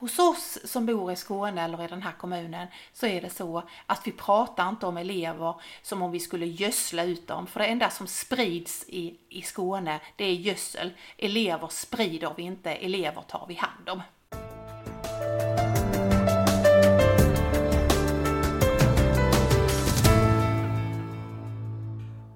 Hos 0.00 0.18
oss 0.18 0.58
som 0.64 0.86
bor 0.86 1.12
i 1.12 1.16
Skåne 1.16 1.62
eller 1.62 1.84
i 1.84 1.86
den 1.86 2.02
här 2.02 2.12
kommunen 2.12 2.68
så 2.92 3.06
är 3.06 3.20
det 3.20 3.30
så 3.30 3.62
att 3.86 4.06
vi 4.06 4.12
pratar 4.12 4.68
inte 4.68 4.86
om 4.86 4.96
elever 4.96 5.54
som 5.82 6.02
om 6.02 6.10
vi 6.10 6.20
skulle 6.20 6.46
gödsla 6.46 7.04
ut 7.04 7.26
dem. 7.26 7.46
För 7.46 7.60
det 7.60 7.66
enda 7.66 7.90
som 7.90 8.06
sprids 8.06 8.84
i, 8.88 9.16
i 9.28 9.42
Skåne, 9.42 10.00
det 10.16 10.24
är 10.24 10.32
gödsel. 10.32 10.92
Elever 11.18 11.68
sprider 11.68 12.32
vi 12.36 12.42
inte, 12.42 12.70
elever 12.70 13.22
tar 13.22 13.44
vi 13.48 13.54
hand 13.54 13.88
om. 13.88 14.02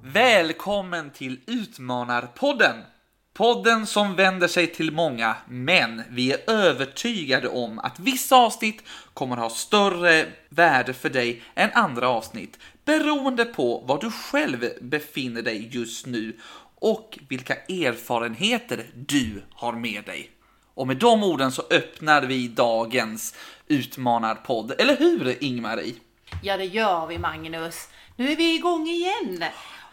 Välkommen 0.03 1.11
till 1.11 1.41
Utmanarpodden! 1.47 2.94
Podden 3.37 3.87
som 3.87 4.17
vänder 4.17 4.49
sig 4.49 4.67
till 4.67 4.93
många, 4.93 5.37
men 5.49 6.03
vi 6.11 6.33
är 6.33 6.51
övertygade 6.51 7.49
om 7.49 7.79
att 7.79 7.99
vissa 7.99 8.37
avsnitt 8.37 8.83
kommer 9.15 9.37
ha 9.37 9.51
större 9.51 10.27
värde 10.49 10.95
för 10.95 11.11
dig 11.11 11.43
än 11.55 11.71
andra 11.73 12.09
avsnitt 12.09 12.59
beroende 12.85 13.45
på 13.45 13.85
var 13.87 14.01
du 14.01 14.11
själv 14.11 14.69
befinner 14.81 15.43
dig 15.43 15.69
just 15.73 16.07
nu 16.07 16.37
och 16.79 17.19
vilka 17.29 17.55
erfarenheter 17.55 18.87
du 18.95 19.43
har 19.51 19.73
med 19.73 20.05
dig. 20.05 20.31
Och 20.75 20.87
med 20.87 20.97
de 20.97 21.23
orden 21.23 21.53
så 21.53 21.63
öppnar 21.71 22.23
vi 22.23 22.49
dagens 22.49 23.35
Utmanarpodd, 23.69 24.73
eller 24.79 24.97
hur 24.97 25.45
Ingmarie? 25.45 25.95
Ja, 26.43 26.57
det 26.57 26.65
gör 26.65 27.07
vi 27.07 27.19
Magnus. 27.19 27.89
Nu 28.17 28.33
är 28.33 28.37
vi 28.37 28.55
igång 28.55 28.89
igen. 28.89 29.45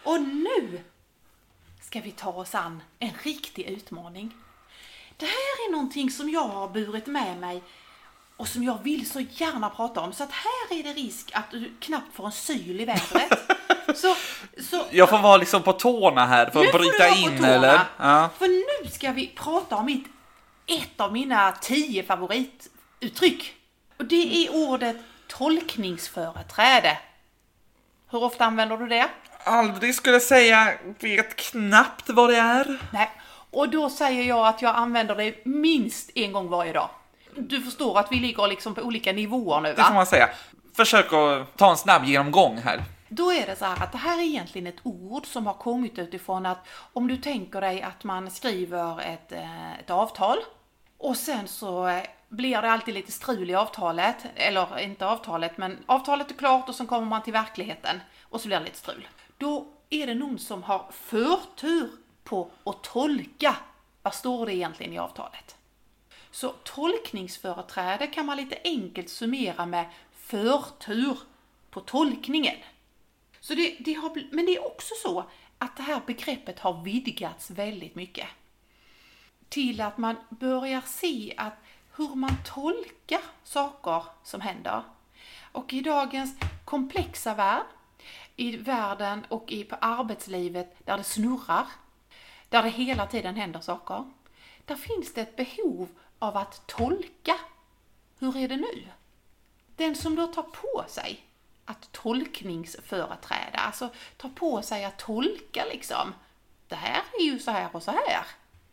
Och 0.03 0.21
nu 0.21 0.79
ska 1.91 2.01
vi 2.01 2.11
ta 2.11 2.29
oss 2.29 2.55
an 2.55 2.83
en 2.99 3.11
riktig 3.23 3.65
utmaning. 3.65 4.33
Det 5.17 5.25
här 5.25 5.67
är 5.67 5.71
någonting 5.71 6.11
som 6.11 6.29
jag 6.29 6.47
har 6.47 6.67
burit 6.67 7.07
med 7.07 7.37
mig 7.37 7.63
och 8.37 8.47
som 8.47 8.63
jag 8.63 8.83
vill 8.83 9.09
så 9.09 9.19
gärna 9.19 9.69
prata 9.69 10.01
om. 10.01 10.13
Så 10.13 10.23
att 10.23 10.31
här 10.31 10.79
är 10.79 10.83
det 10.83 10.93
risk 10.93 11.31
att 11.33 11.51
du 11.51 11.71
knappt 11.79 12.15
får 12.15 12.25
en 12.25 12.31
syl 12.31 12.81
i 12.81 12.85
vädret. 12.85 13.33
Så, 13.95 14.15
så, 14.61 14.85
Jag 14.91 15.09
får 15.09 15.17
vara 15.17 15.37
liksom 15.37 15.63
på 15.63 15.73
tårna 15.73 16.25
här 16.25 16.49
för 16.49 16.65
att 16.65 16.73
bryta 16.73 17.09
in 17.09 17.37
tårna, 17.37 17.47
eller? 17.47 17.79
Ja. 17.97 18.29
För 18.37 18.47
nu 18.83 18.89
ska 18.89 19.11
vi 19.11 19.27
prata 19.27 19.75
om 19.75 19.85
mitt, 19.85 20.07
ett 20.65 21.01
av 21.01 21.13
mina 21.13 21.51
tio 21.51 22.03
favorituttryck. 22.03 23.53
Och 23.97 24.05
det 24.05 24.45
är 24.45 24.55
ordet 24.55 24.97
tolkningsföreträde. 25.27 26.97
Hur 28.09 28.23
ofta 28.23 28.45
använder 28.45 28.77
du 28.77 28.87
det? 28.87 29.09
Aldrig 29.43 29.95
skulle 29.95 30.19
säga, 30.19 30.73
vet 30.99 31.35
knappt 31.35 32.09
vad 32.09 32.29
det 32.29 32.37
är. 32.37 32.79
Nej, 32.93 33.09
och 33.51 33.69
då 33.69 33.89
säger 33.89 34.23
jag 34.23 34.47
att 34.47 34.61
jag 34.61 34.75
använder 34.75 35.15
det 35.15 35.45
minst 35.45 36.09
en 36.15 36.31
gång 36.31 36.49
varje 36.49 36.73
dag. 36.73 36.89
Du 37.35 37.61
förstår 37.61 37.99
att 37.99 38.11
vi 38.11 38.15
ligger 38.15 38.47
liksom 38.47 38.75
på 38.75 38.81
olika 38.81 39.11
nivåer 39.13 39.61
nu 39.61 39.69
Det 39.69 39.75
får 39.75 39.83
va? 39.83 39.93
man 39.93 40.05
säga. 40.05 40.29
Försök 40.75 41.13
att 41.13 41.57
ta 41.57 41.69
en 41.71 41.77
snabb 41.77 42.05
genomgång 42.05 42.57
här. 42.57 42.83
Då 43.09 43.31
är 43.31 43.45
det 43.45 43.55
så 43.55 43.65
här 43.65 43.83
att 43.83 43.91
det 43.91 43.97
här 43.97 44.17
är 44.17 44.23
egentligen 44.23 44.67
ett 44.67 44.79
ord 44.83 45.25
som 45.25 45.47
har 45.47 45.53
kommit 45.53 45.99
utifrån 45.99 46.45
att 46.45 46.67
om 46.93 47.07
du 47.07 47.17
tänker 47.17 47.61
dig 47.61 47.81
att 47.81 48.03
man 48.03 48.31
skriver 48.31 49.01
ett, 49.01 49.31
eh, 49.31 49.79
ett 49.79 49.89
avtal 49.89 50.37
och 50.97 51.17
sen 51.17 51.47
så 51.47 51.87
eh, 51.87 52.03
blir 52.29 52.61
det 52.61 52.71
alltid 52.71 52.93
lite 52.93 53.11
strul 53.11 53.49
i 53.49 53.55
avtalet, 53.55 54.15
eller 54.35 54.79
inte 54.79 55.05
avtalet, 55.05 55.57
men 55.57 55.77
avtalet 55.85 56.31
är 56.31 56.35
klart 56.35 56.69
och 56.69 56.75
sen 56.75 56.87
kommer 56.87 57.07
man 57.07 57.23
till 57.23 57.33
verkligheten 57.33 57.99
och 58.29 58.41
så 58.41 58.47
blir 58.47 58.57
det 58.59 58.63
lite 58.65 58.77
strul. 58.77 59.07
Då 59.41 59.67
är 59.89 60.07
det 60.07 60.15
någon 60.15 60.39
som 60.39 60.63
har 60.63 60.91
förtur 60.91 61.91
på 62.23 62.51
att 62.63 62.83
tolka 62.83 63.57
vad 64.01 64.13
står 64.13 64.45
det 64.45 64.55
egentligen 64.55 64.93
i 64.93 64.97
avtalet. 64.97 65.55
Så 66.31 66.49
tolkningsföreträde 66.63 68.07
kan 68.07 68.25
man 68.25 68.37
lite 68.37 68.57
enkelt 68.63 69.09
summera 69.09 69.65
med 69.65 69.89
förtur 70.11 71.17
på 71.69 71.81
tolkningen. 71.81 72.55
Så 73.39 73.53
det, 73.53 73.75
det 73.79 73.93
har, 73.93 74.23
men 74.31 74.45
det 74.45 74.55
är 74.55 74.65
också 74.65 74.93
så 75.03 75.25
att 75.57 75.77
det 75.77 75.83
här 75.83 76.01
begreppet 76.05 76.59
har 76.59 76.83
vidgats 76.83 77.51
väldigt 77.51 77.95
mycket. 77.95 78.27
Till 79.49 79.81
att 79.81 79.97
man 79.97 80.15
börjar 80.29 80.81
se 80.81 81.33
att 81.37 81.57
hur 81.95 82.15
man 82.15 82.35
tolkar 82.45 83.21
saker 83.43 84.03
som 84.23 84.41
händer. 84.41 84.83
Och 85.51 85.73
i 85.73 85.81
dagens 85.81 86.35
komplexa 86.65 87.33
värld, 87.33 87.65
i 88.41 88.57
världen 88.57 89.25
och 89.29 89.51
i, 89.51 89.63
på 89.63 89.75
arbetslivet 89.75 90.75
där 90.85 90.97
det 90.97 91.03
snurrar, 91.03 91.65
där 92.49 92.63
det 92.63 92.69
hela 92.69 93.07
tiden 93.07 93.35
händer 93.35 93.59
saker, 93.59 94.03
där 94.65 94.75
finns 94.75 95.13
det 95.13 95.21
ett 95.21 95.35
behov 95.35 95.87
av 96.19 96.37
att 96.37 96.67
tolka. 96.67 97.35
Hur 98.19 98.37
är 98.37 98.47
det 98.47 98.57
nu? 98.57 98.87
Den 99.75 99.95
som 99.95 100.15
då 100.15 100.27
tar 100.27 100.43
på 100.43 100.83
sig 100.87 101.25
att 101.65 101.91
tolkningsföreträda, 101.91 103.57
alltså 103.57 103.89
tar 104.17 104.29
på 104.29 104.61
sig 104.61 104.85
att 104.85 104.99
tolka 104.99 105.65
liksom, 105.65 106.13
det 106.67 106.75
här 106.75 107.03
är 107.19 107.23
ju 107.23 107.39
så 107.39 107.51
här 107.51 107.75
och 107.75 107.83
så 107.83 107.91
här. 107.91 108.25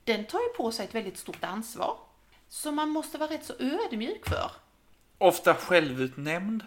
Den 0.05 0.25
tar 0.25 0.41
ju 0.41 0.49
på 0.49 0.73
sig 0.73 0.85
ett 0.85 0.95
väldigt 0.95 1.19
stort 1.19 1.45
ansvar. 1.45 1.97
Som 2.49 2.75
man 2.75 2.89
måste 2.89 3.19
vara 3.19 3.31
rätt 3.31 3.45
så 3.45 3.55
ödmjuk 3.59 4.29
för. 4.29 4.51
Ofta 5.19 5.55
självutnämnd. 5.55 6.65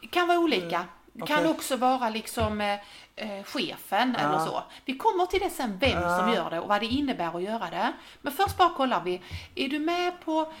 Det 0.00 0.06
kan 0.06 0.28
vara 0.28 0.38
olika. 0.38 0.86
Det 1.18 1.26
kan 1.26 1.46
också 1.46 1.76
vara 1.76 2.10
liksom 2.10 2.60
eh, 2.60 2.78
eh, 3.16 3.44
chefen 3.44 4.16
eller 4.16 4.38
så. 4.38 4.62
Vi 4.84 4.96
kommer 4.96 5.26
till 5.26 5.40
det 5.40 5.50
sen 5.50 5.78
vem 5.78 6.02
som 6.18 6.32
gör 6.32 6.50
det 6.50 6.60
och 6.60 6.68
vad 6.68 6.80
det 6.80 6.86
innebär 6.86 7.36
att 7.36 7.42
göra 7.42 7.70
det. 7.70 7.92
Men 8.22 8.32
först 8.32 8.56
bara 8.56 8.70
kollar 8.70 9.04
vi. 9.04 9.20
Är 9.54 9.68
du 9.68 9.78
med 9.78 10.12
på 10.24 10.52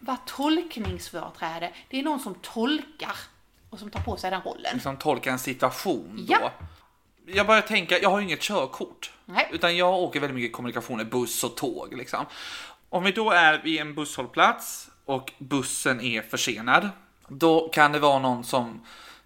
vad 0.00 0.16
tolkningsföreträde? 0.26 1.70
Det 1.88 1.98
är 1.98 2.02
någon 2.02 2.20
som 2.20 2.34
tolkar 2.34 3.16
och 3.70 3.78
som 3.78 3.90
tar 3.90 4.00
på 4.00 4.16
sig 4.16 4.30
den 4.30 4.40
rollen. 4.40 4.74
Liksom 4.74 4.96
tolka 4.96 5.32
en 5.32 5.38
situation 5.38 6.26
då. 6.28 6.34
Ja. 6.40 6.52
Jag 7.26 7.46
börjar 7.46 7.62
tänka, 7.62 7.98
jag 7.98 8.10
har 8.10 8.18
ju 8.18 8.24
inget 8.24 8.40
körkort. 8.40 9.12
Nej. 9.24 9.48
Utan 9.52 9.76
jag 9.76 9.94
åker 9.94 10.20
väldigt 10.20 10.34
mycket 10.34 10.52
kommunikationer, 10.52 11.04
buss 11.04 11.44
och 11.44 11.56
tåg 11.56 11.94
liksom. 11.94 12.26
Om 12.88 13.04
vi 13.04 13.12
då 13.12 13.30
är 13.30 13.62
vid 13.62 13.80
en 13.80 13.94
busshållplats 13.94 14.90
och 15.04 15.32
bussen 15.38 16.00
är 16.00 16.22
försenad. 16.22 16.88
Då 17.28 17.68
kan 17.68 17.92
det 17.92 17.98
vara 17.98 18.18
någon 18.18 18.44
som 18.44 18.80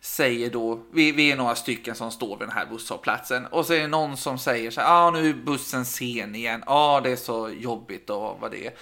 säger 0.07 0.51
då, 0.51 0.81
vi, 0.93 1.13
vi 1.13 1.33
är 1.33 1.37
några 1.37 1.55
stycken 1.55 1.95
som 1.95 2.11
står 2.11 2.39
vid 2.39 2.49
den 2.49 2.57
här 2.57 2.67
busshållplatsen 2.67 3.47
och 3.47 3.67
så 3.67 3.73
är 3.73 3.81
det 3.81 3.87
någon 3.87 4.17
som 4.17 4.39
säger 4.39 4.71
så 4.71 4.81
här, 4.81 4.89
ja 4.89 4.95
ah, 4.95 5.11
nu 5.11 5.29
är 5.29 5.35
bussen 5.35 5.85
sen 5.85 6.35
igen, 6.35 6.63
ja 6.67 6.73
ah, 6.75 7.01
det 7.01 7.11
är 7.11 7.17
så 7.17 7.51
jobbigt 7.51 8.11
och 8.11 8.41
vad 8.41 8.51
det 8.51 8.67
är. 8.67 8.73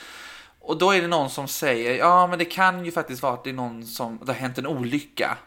Och 0.60 0.78
då 0.78 0.90
är 0.90 1.02
det 1.02 1.08
någon 1.08 1.30
som 1.30 1.48
säger, 1.48 1.98
ja 1.98 2.26
men 2.26 2.38
det 2.38 2.44
kan 2.44 2.84
ju 2.84 2.92
faktiskt 2.92 3.22
vara 3.22 3.32
att 3.34 3.44
det 3.44 3.50
är 3.50 3.54
någon 3.54 3.86
som, 3.86 4.18
det 4.22 4.32
har 4.32 4.38
hänt 4.38 4.58
en 4.58 4.66
olycka. 4.66 5.38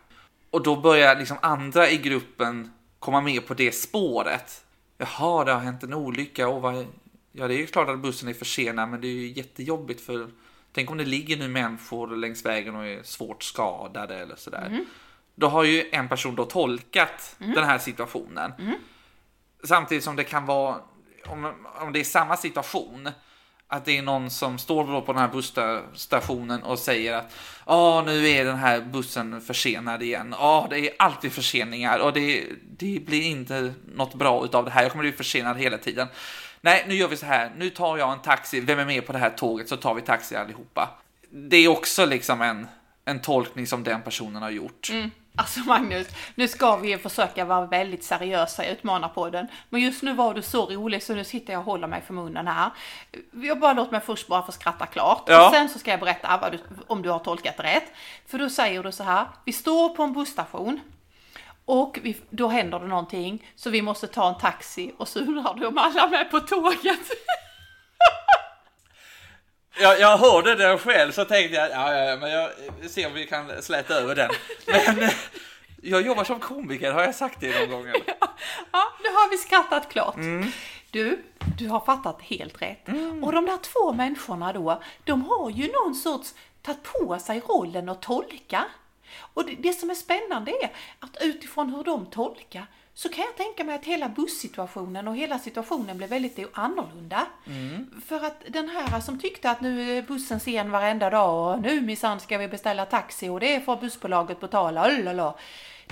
Och 0.50 0.64
då 0.64 0.76
börjar 0.76 1.16
liksom 1.16 1.38
andra 1.42 1.90
i 1.90 1.98
gruppen 1.98 2.72
komma 3.00 3.22
med 3.22 3.48
på 3.48 3.54
det 3.54 3.72
spåret. 3.72 4.66
Jaha, 4.98 5.44
det 5.44 5.52
har 5.52 5.60
hänt 5.60 5.84
en 5.84 5.94
olycka. 5.94 6.48
Och 6.48 6.62
vad... 6.62 6.86
Ja, 7.32 7.48
det 7.48 7.54
är 7.54 7.58
ju 7.58 7.68
klart 7.68 7.90
att 7.90 8.00
bussen 8.00 8.30
är 8.30 8.34
försenad, 8.34 8.90
men 8.90 9.02
det 9.02 9.08
är 9.08 9.12
ju 9.12 9.28
jättejobbigt 9.28 10.02
för... 10.02 10.30
Tänk 10.72 10.92
om 10.92 10.98
det 10.98 11.06
ligger 11.06 11.38
nu 11.38 11.48
människor 11.48 12.16
längs 12.16 12.46
vägen 12.46 12.76
och 12.76 12.86
är 12.86 13.04
svårt 13.04 13.44
skadade 13.44 14.16
eller 14.16 14.36
sådär. 14.36 14.66
Mm. 14.66 14.86
Då 15.40 15.48
har 15.48 15.64
ju 15.64 15.90
en 15.92 16.10
person 16.10 16.36
då 16.36 16.46
tolkat 16.46 17.36
den 17.38 17.64
här 17.64 17.78
situationen. 17.78 18.52
Samtidigt 19.64 20.04
som 20.04 20.16
det 20.16 20.24
kan 20.24 20.46
vara, 20.46 20.76
om, 21.26 21.54
om 21.82 21.94
det 21.94 22.00
är 22.00 22.04
samma 22.04 22.38
situation, 22.38 23.10
att 23.68 23.86
det 23.86 23.98
är 23.98 24.02
någon 24.02 24.30
som 24.30 24.58
står 24.58 25.02
på 25.02 25.14
den 25.14 25.22
här 25.22 25.28
busstationen 25.28 26.64
och 26.64 26.80
säger 26.80 27.14
att 27.14 27.36
ja 27.66 28.04
nu 28.06 28.30
är 28.30 28.46
den 28.46 28.58
här 28.58 28.82
bussen 28.82 29.42
försenad 29.42 30.04
igen. 30.04 30.36
Ja, 30.40 30.68
det 30.70 30.80
är 30.80 30.96
alltid 31.00 31.32
förseningar 31.32 32.00
och 32.00 32.14
det, 32.14 32.46
det 32.78 33.06
blir 33.06 33.22
inte 33.22 33.74
något 33.86 34.14
bra 34.14 34.46
utav 34.46 34.66
det 34.66 34.72
här. 34.72 34.84
Jag 34.84 34.92
kommer 34.92 35.04
bli 35.04 35.12
försenad 35.12 35.58
hela 35.58 35.78
tiden. 35.78 36.08
Nej, 36.62 36.86
nu 36.88 36.96
gör 36.96 37.08
vi 37.08 37.18
så 37.18 37.26
här. 37.26 37.52
Nu 37.58 37.70
tar 37.70 37.98
jag 37.98 38.12
en 38.12 38.22
taxi. 38.22 38.60
Vem 38.60 38.80
är 38.80 38.86
med 38.86 39.06
på 39.06 39.14
det 39.14 39.20
här 39.20 39.30
tåget 39.30 39.70
så 39.70 39.78
tar 39.78 39.94
vi 39.94 40.02
taxi 40.02 40.36
allihopa. 40.36 40.90
Det 41.30 41.58
är 41.58 41.68
också 41.68 42.06
liksom 42.06 42.42
en, 42.42 42.68
en 43.06 43.22
tolkning 43.22 43.68
som 43.68 43.84
den 43.84 44.02
personen 44.02 44.42
har 44.42 44.50
gjort. 44.50 44.90
Alltså 45.38 45.60
Magnus, 45.60 46.08
nu 46.36 46.48
ska 46.48 46.76
vi 46.76 46.98
försöka 46.98 47.46
vara 47.46 47.66
väldigt 47.66 48.04
seriösa 48.04 48.66
i 48.66 48.72
Utmanarpodden. 48.72 49.48
Men 49.70 49.82
just 49.82 50.04
nu 50.04 50.14
var 50.14 50.34
du 50.34 50.42
så 50.42 50.66
rolig 50.66 51.04
så 51.04 51.16
nu 51.16 51.24
sitter 51.24 51.54
jag 51.54 51.60
och 51.60 51.66
håller 51.66 51.88
mig 51.88 52.02
för 52.02 52.14
munnen 52.14 52.48
här. 52.48 52.72
Jag 53.32 53.60
bara 53.60 53.74
låt 53.74 53.92
mig 53.92 54.02
först 54.02 54.28
bara 54.28 54.44
få 54.44 54.52
skratta 54.52 54.86
klart. 54.86 55.24
Ja. 55.26 55.48
Och 55.48 55.54
sen 55.54 55.70
så 55.70 55.80
ska 55.80 55.92
jag 55.92 56.00
berätta 56.00 56.50
du, 56.50 56.60
om 56.88 57.02
du 57.02 57.10
har 57.10 57.20
tolkat 57.20 57.60
rätt. 57.60 57.92
För 58.28 58.40
då 58.40 58.50
säger 58.50 58.84
du 58.84 58.92
så 58.92 59.04
här, 59.04 59.26
vi 59.46 59.54
står 59.54 59.90
på 59.90 60.04
en 60.04 60.14
busstation. 60.14 60.80
Och 61.66 62.00
vi, 62.02 62.18
då 62.30 62.48
händer 62.48 62.80
det 62.80 62.88
någonting 62.88 63.48
så 63.56 63.70
vi 63.70 63.82
måste 63.82 64.08
ta 64.08 64.30
en 64.30 64.38
taxi 64.38 64.94
och 64.98 65.08
så 65.08 65.20
undrar 65.20 65.54
du 65.54 65.66
om 65.66 65.78
alla 65.78 66.04
är 66.04 66.10
med 66.10 66.32
på 66.32 66.40
tåget. 66.40 67.00
Jag, 69.80 70.00
jag 70.00 70.18
hörde 70.18 70.56
det 70.56 70.78
själv 70.78 71.12
så 71.12 71.26
tänkte 71.26 71.56
jag, 71.56 71.70
ja, 71.70 71.94
ja, 71.94 72.04
ja, 72.04 72.16
men 72.16 72.32
jag 72.32 72.50
ser 72.90 73.08
om 73.08 73.14
vi 73.14 73.26
kan 73.26 73.62
släta 73.62 73.94
över 73.94 74.16
den. 74.16 74.30
Men 74.68 75.04
eh, 75.04 75.14
jag 75.82 76.02
jobbar 76.02 76.24
som 76.24 76.40
komiker, 76.40 76.92
har 76.92 77.02
jag 77.04 77.16
sagt 77.16 77.42
det 77.42 77.60
någon 77.60 77.70
gång? 77.70 77.88
Eller? 77.88 78.02
Ja, 78.72 78.84
nu 79.04 79.10
har 79.10 79.30
vi 79.30 79.38
skrattat 79.38 79.90
klart. 79.90 80.16
Du, 80.92 81.24
du 81.58 81.68
har 81.68 81.80
fattat 81.80 82.22
helt 82.22 82.62
rätt. 82.62 82.88
Och 83.22 83.32
de 83.32 83.46
där 83.46 83.58
två 83.58 83.94
människorna 83.94 84.54
då, 84.54 84.82
de 85.04 85.22
har 85.22 85.50
ju 85.50 85.72
någon 85.72 85.96
sorts 85.96 86.34
tagit 86.62 86.84
på 86.84 87.20
sig 87.20 87.40
rollen 87.48 87.90
att 87.90 88.02
tolka. 88.02 88.66
Och 89.34 89.46
det, 89.46 89.56
det 89.60 89.74
som 89.74 89.90
är 89.90 89.96
spännande 89.96 90.52
är 90.52 90.72
att 91.00 91.18
utifrån 91.22 91.70
hur 91.70 91.84
de 91.84 92.06
tolkar 92.06 92.66
så 92.98 93.10
kan 93.10 93.24
jag 93.24 93.36
tänka 93.36 93.64
mig 93.64 93.76
att 93.76 93.86
hela 93.86 94.10
bussituationen 94.10 95.08
och 95.08 95.16
hela 95.16 95.40
situationen 95.40 95.98
blev 95.98 96.10
väldigt 96.10 96.40
annorlunda. 96.54 97.28
För 98.06 98.26
att 98.26 98.44
den 98.48 98.70
här 98.70 99.00
som 99.00 99.20
tyckte 99.20 99.50
att 99.52 99.62
nu 99.62 99.98
är 99.98 100.02
bussen 100.02 100.40
sen 100.40 100.72
varenda 100.72 101.10
dag 101.10 101.54
och 101.56 101.62
nu 101.62 101.82
minsann 101.82 102.20
ska 102.20 102.38
vi 102.38 102.48
beställa 102.48 102.86
taxi 102.86 103.30
och 103.30 103.40
det 103.40 103.66
får 103.66 103.78
bussbolaget 103.78 104.40
betala, 104.40 104.88
lalala. 104.88 105.34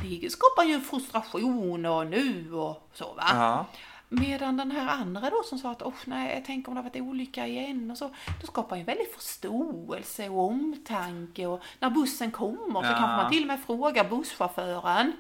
Det 0.02 0.32
skapar 0.32 0.64
ju 0.64 0.82
frustration 0.82 1.86
och 1.86 2.08
nu 2.08 2.54
och 2.54 2.90
så 2.94 3.14
va. 3.14 3.24
Ja. 3.34 3.66
Medan 4.10 4.58
den 4.58 4.72
här 4.72 4.90
andra 4.90 5.30
då 5.30 5.44
som 5.46 5.60
sa 5.60 5.72
att 5.72 5.82
oh, 5.82 5.94
nej, 6.06 6.34
jag 6.36 6.46
tänker 6.46 6.70
om 6.70 6.76
det 6.76 6.82
har 6.82 6.90
varit 6.90 7.02
olycka 7.02 7.48
igen 7.48 7.92
och 7.92 7.98
så. 7.98 8.10
Då 8.42 8.48
skapar 8.48 8.76
ju 8.76 8.80
en 8.80 8.86
väldig 8.86 9.12
förståelse 9.14 10.30
och 10.30 10.40
omtanke 10.40 11.46
och 11.46 11.62
när 11.80 11.90
bussen 11.90 12.32
kommer 12.32 12.82
så 12.82 12.88
Ja. 12.88 12.98
kanske 12.98 13.18
man 13.24 13.32
till 13.32 13.42
och 13.44 13.48
med 13.48 13.60
frågar 13.66 14.10
busschauffören. 14.10 15.14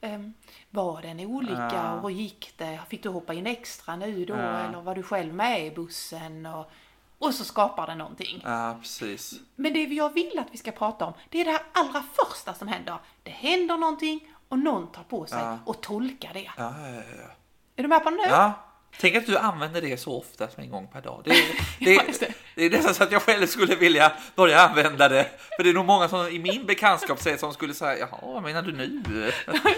Ehm, 0.00 0.34
var 0.70 1.02
det 1.02 1.08
en 1.08 1.20
olycka 1.20 1.70
Ja. 1.72 1.92
och 1.92 2.10
hur 2.10 2.16
gick 2.16 2.52
det? 2.56 2.80
Fick 2.88 3.02
du 3.02 3.08
hoppa 3.08 3.34
in 3.34 3.46
extra 3.46 3.96
nu 3.96 4.24
då 4.24 4.34
Ja. 4.34 4.58
eller 4.58 4.80
var 4.80 4.94
du 4.94 5.02
själv 5.02 5.34
med 5.34 5.66
i 5.66 5.70
bussen? 5.70 6.46
Och, 6.46 6.70
och 7.18 7.34
så 7.34 7.44
skapar 7.44 7.86
det 7.86 7.94
någonting. 7.94 8.40
ja, 8.44 8.76
precis. 8.80 9.34
Men 9.56 9.72
det 9.72 9.82
jag 9.84 10.12
vill 10.14 10.38
att 10.38 10.48
vi 10.52 10.58
ska 10.58 10.72
prata 10.72 11.06
om, 11.06 11.12
det 11.28 11.40
är 11.40 11.44
det 11.44 11.50
här 11.50 11.62
allra 11.72 12.02
första 12.12 12.54
som 12.54 12.68
händer. 12.68 12.98
Det 13.22 13.30
händer 13.30 13.76
någonting 13.76 14.20
och 14.48 14.58
någon 14.58 14.92
tar 14.92 15.02
på 15.02 15.26
sig 15.26 15.38
Ja. 15.38 15.58
och 15.64 15.80
tolkar 15.80 16.32
det. 16.34 16.50
Ja, 16.56 16.74
ja, 16.80 16.88
ja. 16.94 17.30
Är 17.76 17.82
du 17.82 17.88
med 17.88 18.02
på 18.04 18.10
det 18.10 18.16
nu? 18.16 18.22
ja. 18.28 18.52
Tänk 18.98 19.16
att 19.16 19.26
du 19.26 19.38
använder 19.38 19.80
det 19.80 19.96
så 19.96 20.18
ofta 20.18 20.48
som 20.48 20.62
en 20.62 20.70
gång 20.70 20.88
per 20.92 21.00
dag. 21.02 21.22
Det, 21.24 21.34
Ja, 21.78 22.02
det, 22.02 22.06
just 22.08 22.20
det. 22.20 22.34
det 22.54 22.66
är 22.66 22.70
nästan 22.70 22.94
så 22.94 23.02
att 23.02 23.12
jag 23.12 23.22
själv 23.22 23.46
skulle 23.46 23.76
vilja 23.76 24.12
börja 24.36 24.60
använda 24.60 25.08
det. 25.08 25.30
För 25.56 25.64
det 25.64 25.70
är 25.70 25.74
nog 25.74 25.86
många 25.86 26.08
som 26.08 26.28
i 26.28 26.38
min 26.38 26.66
bekantskapskrets 26.66 27.40
som 27.40 27.52
skulle 27.52 27.74
säga, 27.74 27.98
jaha, 27.98 28.32
vad 28.32 28.42
menar 28.42 28.62
du 28.62 28.72
nu? 28.72 29.02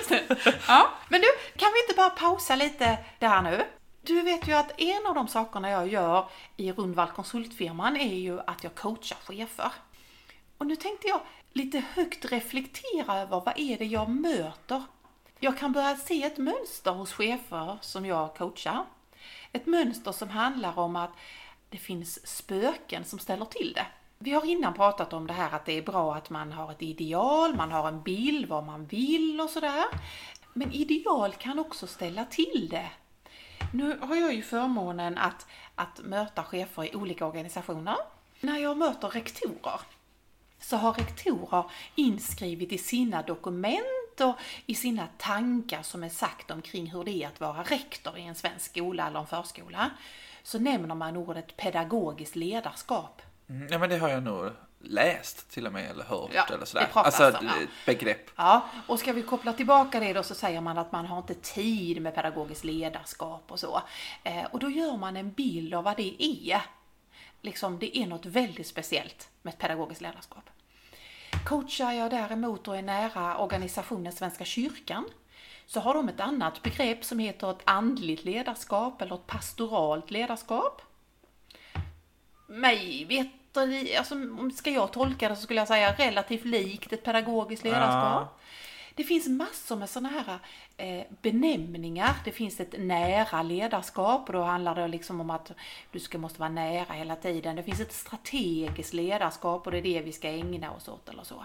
Det. 0.09 0.27
Ja, 0.69 0.89
men 1.09 1.21
du, 1.21 1.27
kan 1.57 1.69
vi 1.73 1.81
inte 1.83 1.95
bara 1.97 2.11
pausa 2.11 2.57
lite 2.57 2.99
där 3.19 3.43
nu? 3.43 3.65
Du 4.03 4.23
vet 4.23 4.49
ju 4.49 4.53
att 4.53 4.81
en 4.81 5.07
av 5.07 5.15
de 5.15 5.29
sakerna 5.29 5.71
jag 5.71 5.89
gör 5.89 6.29
i 6.57 6.73
Rundvall 6.73 7.09
konsultfirman 7.11 7.97
är 7.97 8.15
ju 8.17 8.41
att 8.41 8.65
jag 8.65 8.75
coachar 8.75 9.17
chefer. 9.27 9.73
Och 10.59 10.67
nu 10.67 10.77
tänkte 10.77 11.09
jag 11.09 11.21
lite 11.53 11.83
högt 11.95 12.33
reflektera 12.33 13.19
över 13.21 13.41
vad 13.41 13.55
är 13.57 13.79
det 13.79 13.85
jag 13.85 14.09
möter? 14.09 14.83
Jag 15.41 15.59
kan 15.59 15.73
börja 15.73 15.97
se 15.97 16.23
ett 16.25 16.39
mönster 16.39 16.91
hos 16.91 17.13
chefer 17.13 17.79
som 17.81 18.07
jag 18.07 18.35
coachar. 18.37 18.85
Ett 19.53 19.67
mönster 19.67 20.13
som 20.13 20.29
handlar 20.29 20.79
om 20.79 20.97
att 20.97 21.13
det 21.69 21.79
finns 21.79 22.27
spöken 22.27 23.05
som 23.05 23.19
ställer 23.19 23.45
till 23.45 23.73
det. 23.73 23.87
Vi 24.19 24.31
har 24.31 24.45
innan 24.45 24.75
pratat 24.75 25.13
om 25.13 25.27
det 25.27 25.33
här 25.33 25.55
att 25.55 25.65
det 25.65 25.79
är 25.79 25.83
bra 25.83 26.15
att 26.15 26.31
man 26.31 26.53
har 26.53 26.71
ett 26.71 26.83
ideal, 26.83 27.57
man 27.57 27.73
har 27.73 27.89
en 27.89 28.03
bild 28.03 28.49
vad 28.49 28.65
man 28.65 28.87
vill 28.87 29.41
och 29.41 29.51
sådär. 29.51 29.85
Men 30.53 30.73
ideal 30.73 31.33
kan 31.33 31.59
också 31.59 31.87
ställa 31.87 32.25
till 32.25 32.69
det. 32.71 32.91
Nu 33.73 33.99
har 34.01 34.17
jag 34.17 34.35
ju 34.35 34.43
förmånen 34.43 35.19
att, 35.19 35.47
att 35.75 36.01
möta 36.05 36.45
chefer 36.45 36.85
i 36.85 36.97
olika 36.97 37.27
organisationer. 37.27 37.97
När 38.41 38.59
jag 38.59 38.77
möter 38.77 39.09
rektorer 39.09 39.81
så 40.61 40.77
har 40.77 40.93
rektorer 40.93 41.65
inskrivit 41.95 42.73
i 42.73 42.79
sina 42.79 43.23
dokument 43.23 44.02
och 44.21 44.37
i 44.67 44.75
sina 44.75 45.09
tankar 45.19 45.83
som 45.83 46.05
är 46.05 46.09
sagt 46.09 46.51
omkring 46.51 46.91
hur 46.91 47.05
det 47.05 47.23
är 47.23 47.29
att 47.29 47.41
vara 47.41 47.63
rektor 47.63 48.19
i 48.19 48.23
en 48.23 48.35
svensk 48.35 48.71
skola 48.71 49.07
eller 49.07 49.21
en 49.21 49.27
förskola, 49.27 49.91
så 50.43 50.59
nämner 50.59 50.95
man 50.95 51.17
ordet 51.17 51.57
pedagogiskt 51.57 52.37
ledarskap. 52.37 53.23
Mm, 53.49 53.69
Ja, 53.71 53.79
men 53.79 53.91
det 53.91 53.99
har 53.99 54.09
jag 54.09 54.23
nog 54.23 54.51
läst 54.85 55.51
till 55.51 55.67
och 55.67 55.73
med, 55.73 55.91
eller 55.91 56.05
hört 56.05 56.31
Ja, 56.35 56.47
eller 56.55 56.65
sådär. 56.65 56.89
det 56.95 57.01
alltså, 57.01 57.29
om, 57.29 57.47
ja. 57.47 57.63
ett 57.63 57.69
begrepp. 57.87 58.31
Ja, 58.37 58.67
och 58.87 58.99
ska 58.99 59.13
vi 59.13 59.23
koppla 59.23 59.53
tillbaka 59.53 60.01
det 60.01 60.13
då 60.13 60.23
så 60.23 60.35
säger 60.35 60.61
man 60.61 60.79
att 60.79 60.93
man 60.93 61.07
har 61.07 61.19
inte 61.19 61.35
tid 61.35 62.03
med 62.03 62.15
pedagogiskt 62.15 62.65
ledarskap 62.65 63.45
och 63.49 63.61
så. 63.61 63.83
Eh, 64.25 64.45
och 64.45 64.59
då 64.59 64.71
gör 64.71 64.97
man 64.97 65.17
en 65.17 65.33
bild 65.33 65.75
av 65.75 65.85
vad 65.85 65.97
det 65.97 66.23
är. 66.25 66.63
Liksom, 67.41 67.79
det 67.79 67.99
är 67.99 68.07
något 68.07 68.27
väldigt 68.27 68.67
speciellt 68.67 69.29
med 69.43 69.55
ett 69.55 69.61
pedagogiskt 69.61 70.01
ledarskap. 70.01 70.51
Coachar 71.45 71.93
jag 71.93 72.11
däremot 72.11 72.69
och 72.69 72.77
är 72.77 72.83
nära 72.83 73.39
organisationen 73.39 74.13
Svenska 74.13 74.45
kyrkan 74.45 75.05
så 75.67 75.81
har 75.81 75.95
de 75.95 76.09
ett 76.09 76.21
annat 76.21 76.63
begrepp 76.63 77.05
som 77.05 77.19
heter 77.19 77.51
ett 77.51 77.63
andligt 77.65 78.25
ledarskap 78.25 79.03
eller 79.03 79.15
ett 79.15 79.27
pastoralt 79.27 80.11
ledarskap. 80.11 80.83
Mig 82.47 83.05
vet 83.05 83.57
alltså, 83.99 84.15
ska 84.55 84.71
jag 84.71 84.93
tolka 84.93 85.29
det 85.29 85.37
så 85.37 85.43
skulle 85.43 85.61
jag 85.61 85.69
säga 85.69 85.93
relativt 85.93 86.45
likt 86.45 86.93
ett 86.93 87.05
pedagogiskt 87.05 87.65
ledarskap. 87.65 88.41
Det 88.95 89.05
finns 89.05 89.29
massor 89.29 89.77
med 89.77 89.91
sådana 89.91 90.09
här 90.09 90.39
eh, 90.77 91.07
benämningar. 91.23 92.15
Det 92.25 92.33
finns 92.33 92.61
ett 92.61 92.75
nära 92.79 93.43
ledarskap 93.43 94.29
och 94.29 94.33
då 94.33 94.43
handlar 94.43 94.75
det 94.75 94.89
liksom 94.89 95.21
om 95.21 95.31
att 95.31 95.53
du 95.91 96.01
ska, 96.01 96.19
måste 96.19 96.41
vara 96.41 96.51
nära 96.51 96.93
hela 96.93 97.17
tiden. 97.17 97.57
Det 97.57 97.63
finns 97.63 97.81
ett 97.81 97.93
strategiskt 97.93 98.93
ledarskap 98.93 99.67
och 99.67 99.73
det 99.73 99.79
är 99.79 99.83
det 99.83 100.01
vi 100.01 100.13
ska 100.13 100.29
ägna 100.29 100.73
oss 100.73 100.89
åt 100.89 101.09
eller 101.09 101.25
så. 101.25 101.45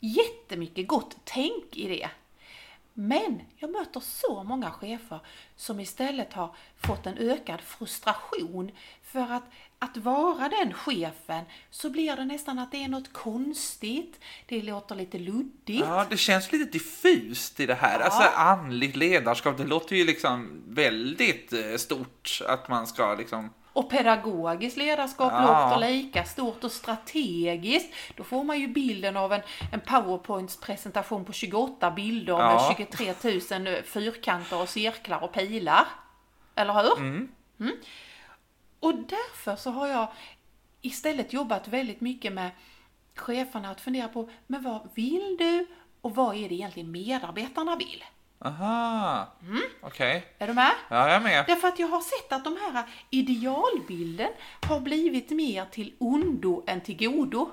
Jättemycket 0.00 0.88
gott 0.88 1.16
tänk 1.24 1.76
i 1.76 1.88
det. 1.88 2.10
Men 2.94 3.42
jag 3.56 3.70
möter 3.70 4.00
så 4.00 4.42
många 4.42 4.70
chefer 4.70 5.20
som 5.56 5.80
istället 5.80 6.32
har 6.32 6.54
fått 6.76 7.06
en 7.06 7.18
ökad 7.18 7.60
frustration 7.60 8.70
för 9.02 9.32
att 9.32 9.44
att 9.82 9.96
vara 9.96 10.48
den 10.48 10.72
chefen 10.72 11.44
så 11.70 11.90
blir 11.90 12.16
det 12.16 12.24
nästan 12.24 12.58
att 12.58 12.72
det 12.72 12.84
är 12.84 12.88
något 12.88 13.12
konstigt, 13.12 14.20
det 14.46 14.62
låter 14.62 14.94
lite 14.94 15.18
luddigt. 15.18 15.86
Ja, 15.86 16.06
det 16.10 16.16
känns 16.16 16.52
lite 16.52 16.70
diffust 16.70 17.60
i 17.60 17.66
det 17.66 17.74
här. 17.74 17.98
Ja. 17.98 18.04
Alltså 18.04 18.22
andligt 18.36 18.96
ledarskap, 18.96 19.58
det 19.58 19.64
låter 19.64 19.96
ju 19.96 20.04
liksom 20.04 20.62
väldigt 20.68 21.52
eh, 21.52 21.76
stort 21.76 22.42
att 22.48 22.68
man 22.68 22.86
ska 22.86 23.14
liksom... 23.14 23.50
Och 23.72 23.90
pedagogiskt 23.90 24.76
ledarskap 24.76 25.32
Ja. 25.32 25.40
låter 25.70 25.88
lika 25.90 26.24
stort 26.24 26.64
och 26.64 26.72
strategiskt. 26.72 27.94
Då 28.16 28.24
får 28.24 28.44
man 28.44 28.60
ju 28.60 28.68
bilden 28.68 29.16
av 29.16 29.32
en, 29.32 29.40
en 29.72 29.80
powerpoints 29.80 30.56
presentation 30.60 31.24
på 31.24 31.32
28 31.32 31.90
bilder 31.90 32.32
Ja. 32.32 32.74
med 32.78 32.88
23 32.88 33.58
000 33.58 33.82
fyrkanter 33.82 34.60
och 34.62 34.68
cirklar 34.68 35.24
och 35.24 35.32
pilar. 35.32 35.86
Eller 36.54 36.72
hur? 36.74 36.98
Mm. 36.98 37.28
Och 38.80 38.94
därför 38.94 39.56
så 39.56 39.70
har 39.70 39.86
jag 39.86 40.08
istället 40.80 41.32
jobbat 41.32 41.68
väldigt 41.68 42.00
mycket 42.00 42.32
med 42.32 42.50
cheferna 43.14 43.70
att 43.70 43.80
fundera 43.80 44.08
på, 44.08 44.30
men 44.46 44.62
vad 44.62 44.88
vill 44.94 45.36
du 45.38 45.66
och 46.00 46.14
vad 46.14 46.36
är 46.36 46.48
det 46.48 46.54
egentligen 46.54 46.90
medarbetarna 46.90 47.76
vill? 47.76 48.04
Aha, 48.44 49.26
Mm. 49.42 49.62
okej. 49.82 50.26
Är 50.38 50.46
du 50.46 50.52
med? 50.54 50.72
Ja, 50.88 51.06
jag 51.08 51.16
är 51.16 51.20
med. 51.20 51.44
Därför 51.46 51.68
att 51.68 51.78
jag 51.78 51.88
har 51.88 52.00
sett 52.00 52.32
att 52.32 52.44
de 52.44 52.56
här 52.72 52.84
idealbilden 53.10 54.30
har 54.68 54.80
blivit 54.80 55.30
mer 55.30 55.64
till 55.64 55.94
ondo 56.00 56.64
än 56.66 56.80
till 56.80 56.96
godo. 57.08 57.50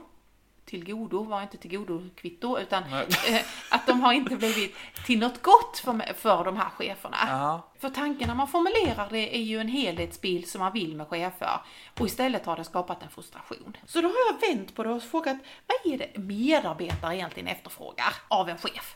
Till 0.65 0.86
godo 0.86 1.24
var 1.24 1.41
inte 1.41 1.58
till 1.58 1.72
godo 1.77 2.10
kvitto, 2.15 2.60
utan 2.60 2.84
eh, 2.84 3.41
att 3.72 3.88
de 3.88 4.01
har 4.01 4.13
inte 4.13 4.36
blivit 4.36 4.75
till 5.05 5.19
något 5.19 5.41
gott 5.41 5.77
för, 5.84 6.13
för 6.13 6.43
de 6.43 6.58
här 6.58 6.69
cheferna. 6.69 7.17
Ja. 7.27 7.62
För 7.79 7.89
tanken 7.89 8.27
när 8.27 8.36
man 8.36 8.48
formulerar 8.48 9.08
det 9.12 9.36
är 9.38 9.41
ju 9.41 9.60
en 9.60 9.67
helhetsbild 9.67 10.48
som 10.48 10.60
man 10.60 10.74
vill 10.74 10.96
med 10.96 11.08
chefer 11.08 11.60
och 12.00 12.05
istället 12.05 12.46
har 12.46 12.55
det 12.58 12.63
skapat 12.63 13.03
en 13.03 13.10
frustration. 13.10 13.77
Så 13.86 14.01
då 14.01 14.08
har 14.08 14.15
jag 14.31 14.50
vänt 14.50 14.75
på 14.75 14.84
det 14.84 14.89
och 14.89 15.03
frågat 15.03 15.38
vad 15.67 15.93
är 15.93 15.98
det 15.98 16.17
medarbetare 16.22 17.15
egentligen 17.15 17.48
efterfrågar 17.48 18.13
av 18.27 18.50
en 18.50 18.58
chef? 18.58 18.96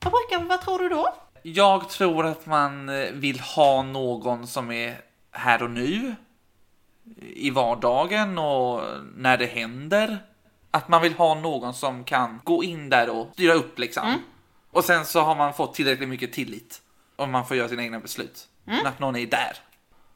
Vad 0.00 0.12
brukar, 0.12 0.44
vad 0.48 0.60
tror 0.62 0.78
du 0.78 0.88
då? 0.88 1.14
Jag 1.46 1.88
tror 1.88 2.26
att 2.26 2.46
man 2.46 2.88
eh, 2.88 3.10
vill 3.12 3.40
ha 3.40 3.82
någon 3.82 4.46
som 4.46 4.70
är 4.70 5.00
här 5.30 5.62
och 5.62 5.70
nu 5.70 6.14
i 7.20 7.50
vardagen 7.50 8.38
och 8.38 8.82
när 9.16 9.36
det 9.36 9.46
händer. 9.46 10.18
Att 10.70 10.88
man 10.88 11.02
vill 11.02 11.14
ha 11.14 11.34
någon 11.34 11.74
som 11.74 12.04
kan 12.04 12.40
gå 12.44 12.64
in 12.64 12.90
där 12.90 13.10
och 13.10 13.28
styra 13.32 13.52
upp 13.52 13.78
liksom. 13.78 14.22
Och 14.70 14.84
sen 14.84 15.04
så 15.04 15.20
har 15.20 15.34
man 15.34 15.54
fått 15.54 15.74
tillräckligt 15.74 16.08
mycket 16.08 16.32
tillit. 16.32 16.82
Om 17.16 17.30
man 17.30 17.46
får 17.46 17.56
göra 17.56 17.68
sina 17.68 17.82
egna 17.82 18.00
beslut. 18.00 18.48
Men 18.64 18.86
att 18.86 18.98
någon 18.98 19.16
är 19.16 19.26
där. 19.26 19.56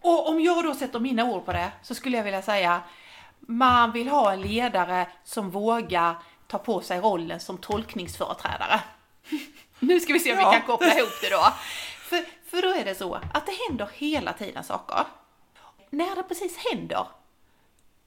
Och 0.01 0.29
om 0.29 0.41
jag 0.41 0.65
då 0.65 0.75
sätter 0.75 1.01
mina 1.01 1.25
ord 1.25 1.45
på 1.45 1.53
det 1.53 1.73
så 1.83 1.95
skulle 1.95 2.17
jag 2.17 2.25
vilja 2.25 2.43
säga 2.43 2.83
man 3.41 3.93
vill 3.93 4.09
ha 4.09 4.33
en 4.33 4.41
ledare 4.41 5.07
som 5.25 5.51
vågar 5.51 6.15
ta 6.47 6.59
på 6.59 6.81
sig 6.81 7.01
rollen 7.01 7.41
som 7.41 7.59
tolkningsföreträdare. 7.59 8.81
Nu 9.81 10.01
ska 10.01 10.13
vi 10.13 10.21
se 10.21 10.33
om 10.33 10.39
Ja. 10.39 10.51
vi 10.51 10.57
kan 10.59 10.67
koppla 10.67 10.99
ihop 10.99 11.13
det 11.23 11.31
då. 11.31 11.53
För, 12.01 12.25
för 12.51 12.63
då 12.63 12.69
är 12.75 12.85
det 12.85 12.95
så 12.95 13.15
att 13.15 13.47
det 13.47 13.53
händer 13.69 13.91
hela 13.95 14.33
tiden 14.33 14.65
saker. 14.65 15.05
När 15.91 16.17
det 16.17 16.23
precis 16.23 16.57
händer, 16.57 17.07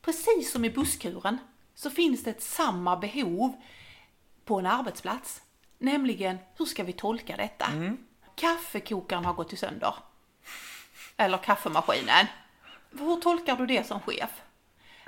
precis 0.02 0.52
som 0.52 0.66
i 0.66 0.70
busskuren, 0.70 1.38
så 1.76 1.90
finns 1.90 2.24
det 2.24 2.30
ett 2.30 2.44
samma 2.44 2.96
behov 2.98 3.54
på 4.46 4.60
en 4.60 4.66
arbetsplats. 4.66 5.42
Nämligen, 5.78 6.38
hur 6.58 6.66
ska 6.66 6.84
vi 6.84 6.94
tolka 6.94 7.38
detta? 7.38 7.66
Kaffekokaren 8.36 9.26
har 9.26 9.34
gått 9.34 9.60
sönder. 9.60 9.94
Eller 11.18 11.38
kaffemaskinen. 11.38 12.26
Hur 12.92 13.22
tolkar 13.22 13.56
du 13.56 13.66
det 13.66 13.88
som 13.88 14.00
chef? 14.00 14.42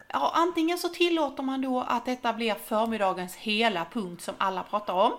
Ja, 0.07 0.31
antingen 0.35 0.77
så 0.77 0.89
tillåter 0.89 1.43
man 1.43 1.61
då 1.61 1.81
att 1.81 2.05
detta 2.05 2.33
blir 2.33 2.53
förmiddagens 2.55 3.35
hela 3.35 3.85
punkt 3.85 4.23
som 4.23 4.35
alla 4.37 4.63
pratar 4.63 4.93
om. 4.93 5.13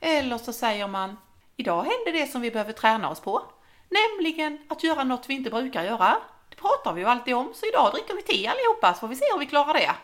Eller 0.00 0.38
så 0.38 0.52
säger 0.52 0.88
man, 0.88 1.16
idag 1.56 1.82
händer 1.82 2.12
det 2.12 2.26
som 2.26 2.40
vi 2.40 2.50
behöver 2.50 2.72
träna 2.72 3.10
oss 3.10 3.20
på. 3.20 3.42
Nämligen 3.88 4.58
att 4.68 4.84
göra 4.84 5.04
något 5.04 5.28
vi 5.28 5.34
inte 5.34 5.50
brukar 5.50 5.82
göra. 5.82 6.16
Det 6.48 6.56
pratar 6.56 6.92
vi 6.92 7.00
ju 7.00 7.06
alltid 7.06 7.34
om, 7.34 7.52
så 7.54 7.66
idag 7.66 7.92
dricker 7.92 8.14
vi 8.14 8.22
te 8.22 8.46
allihopa 8.46 8.94
så 8.94 9.00
får 9.00 9.08
vi 9.08 9.16
se 9.16 9.24
om 9.34 9.40
vi 9.40 9.46
klarar 9.46 9.74
det. 9.74 9.94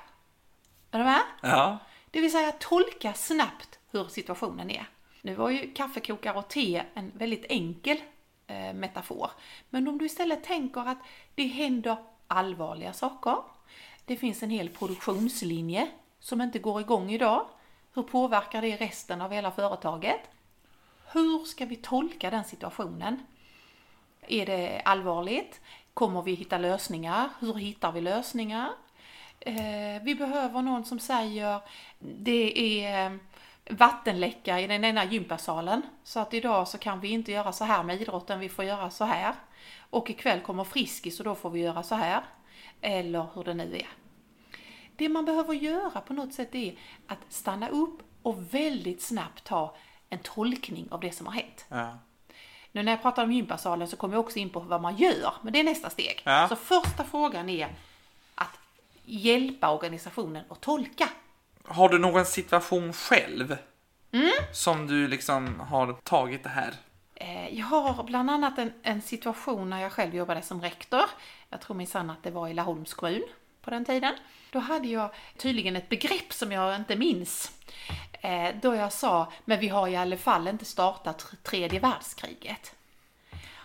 Är 0.91 0.99
du 0.99 1.05
med? 1.05 1.23
Ja. 1.41 1.79
Det 2.11 2.21
vill 2.21 2.33
säga 2.33 2.53
tolka 2.53 3.15
snabbt 3.15 3.79
hur 3.91 4.05
situationen 4.05 4.71
är. 4.71 4.87
Nu 5.23 5.35
var 5.35 5.51
ju 5.51 5.73
kaffekokare 5.73 6.39
och 6.39 6.49
te 6.49 6.83
en 6.95 7.13
väldigt 7.15 7.45
enkel 7.49 7.97
eh, 8.47 8.75
metafor. 8.75 9.31
Men 9.71 9.89
om 9.89 9.99
du 9.99 10.07
istället 10.07 10.45
tänker 10.45 10.89
att 10.89 10.99
det 11.35 11.47
händer 11.47 11.97
allvarliga 12.29 12.93
saker. 12.93 13.37
Det 14.05 14.17
finns 14.17 14.43
en 14.43 14.51
hel 14.51 14.69
produktionslinje 14.69 15.89
som 16.21 16.41
inte 16.41 16.59
går 16.59 16.81
igång 16.81 17.11
idag. 17.11 17.47
Hur 17.95 18.03
påverkar 18.03 18.63
det 18.63 18.77
resten 18.77 19.21
av 19.21 19.33
hela 19.33 19.51
företaget? 19.51 20.21
Hur 21.13 21.45
ska 21.45 21.65
vi 21.65 21.77
tolka 21.77 22.31
den 22.31 22.45
situationen? 22.45 23.27
Är 24.29 24.47
det 24.47 24.83
allvarligt? 24.85 25.61
Kommer 25.95 26.23
vi 26.23 26.35
hitta 26.35 26.59
lösningar? 26.59 27.29
Hur 27.41 27.55
hittar 27.55 27.93
vi 27.93 28.01
lösningar? 28.01 28.69
Eh, 29.41 30.03
vi 30.03 30.15
behöver 30.15 30.63
någon 30.63 30.85
som 30.85 31.01
säger 31.01 31.61
det 31.99 32.83
är 32.85 33.07
eh, 33.07 33.17
vattenläcka 33.71 34.61
i 34.61 34.67
den 34.67 34.85
ena 34.85 35.05
gympasalen 35.05 35.83
så 36.05 36.21
att 36.21 36.35
idag 36.35 36.69
så 36.69 36.79
kan 36.79 37.01
vi 37.01 37.09
inte 37.09 37.33
göra 37.33 37.53
så 37.53 37.65
här 37.65 37.83
med 37.83 38.01
idrotten, 38.01 38.41
vi 38.41 38.49
får 38.49 38.65
göra 38.65 38.91
så 38.91 39.05
här. 39.05 39.35
Och 39.91 40.11
ikväll 40.11 40.41
kommer 40.41 40.65
Friskis 40.65 41.19
och 41.19 41.25
då 41.25 41.35
får 41.35 41.51
vi 41.51 41.61
göra 41.61 41.83
så 41.83 41.95
här. 41.95 42.23
Eller 42.81 43.27
hur 43.35 43.45
det 43.45 43.55
nu 43.55 43.77
är. 43.77 44.04
Det 44.97 45.09
man 45.09 45.25
behöver 45.25 45.55
göra 45.55 46.01
på 46.01 46.13
något 46.13 46.35
sätt 46.35 46.55
är 46.55 46.79
att 47.07 47.19
stanna 47.29 47.69
upp 47.69 48.03
och 48.23 48.55
väldigt 48.55 49.03
snabbt 49.03 49.45
ta 49.45 49.77
en 50.11 50.19
tolkning 50.19 50.89
av 50.91 51.01
det 51.01 51.13
som 51.13 51.27
har 51.27 51.35
hänt. 51.35 51.65
Ja. 51.69 51.99
Nu 52.73 52.83
när 52.83 52.93
jag 52.93 53.03
pratar 53.03 53.25
om 53.25 53.33
gympasalen 53.33 53.89
så 53.89 53.97
kommer 53.97 54.15
jag 54.15 54.25
också 54.25 54.39
in 54.39 54.51
på 54.51 54.61
vad 54.61 54.81
man 54.81 54.97
gör, 54.97 55.33
men 55.43 55.53
det 55.53 55.61
är 55.61 55.65
nästa 55.65 55.91
steg. 55.91 56.23
Ja. 56.25 56.47
Så 56.49 56.57
första 56.57 57.05
frågan 57.05 57.49
är 57.49 57.69
att 58.35 58.59
hjälpa 59.05 59.71
organisationen 59.71 60.45
att 60.49 60.61
tolka. 60.61 61.09
Har 61.65 61.89
du 61.89 61.99
någon 61.99 62.25
situation 62.25 62.93
själv? 62.93 63.57
Som 64.53 64.87
du 64.87 65.09
liksom 65.09 65.61
har 65.61 65.93
tagit 65.93 66.43
det 66.43 66.49
här? 66.49 66.75
Eh, 67.15 67.59
Jag 67.59 67.67
har 67.67 68.05
bland 68.05 68.31
annat 68.31 68.59
en, 68.59 68.73
en 68.83 69.03
situation 69.03 69.71
när 69.71 69.83
jag 69.83 69.93
själv 69.93 70.15
jobbade 70.15 70.43
som 70.43 70.61
rektor. 70.63 71.03
Jag 71.51 71.61
tror 71.61 71.77
minsann 71.77 72.11
att 72.11 72.23
det 72.23 72.31
var 72.31 72.49
i 72.49 72.55
Laholms 72.55 72.95
kommun 72.95 73.23
på 73.65 73.71
den 73.71 73.85
tiden. 73.85 74.15
Då 74.51 74.59
hade 74.59 74.89
jag 74.89 75.11
tydligen 75.37 75.77
ett 75.77 75.89
begrepp 75.89 76.33
som 76.33 76.53
jag 76.53 76.77
inte 76.77 76.97
minns. 76.97 77.53
Eh, 78.13 78.49
Då 78.63 78.75
jag 78.75 78.93
sa, 78.93 79.33
men 79.45 79.61
vi 79.61 79.69
har 79.69 79.89
i 79.89 79.97
alla 79.97 80.17
fall 80.17 80.49
inte 80.49 80.65
startat 80.65 81.27
tredje 81.43 81.81
världskriget. 81.81 82.75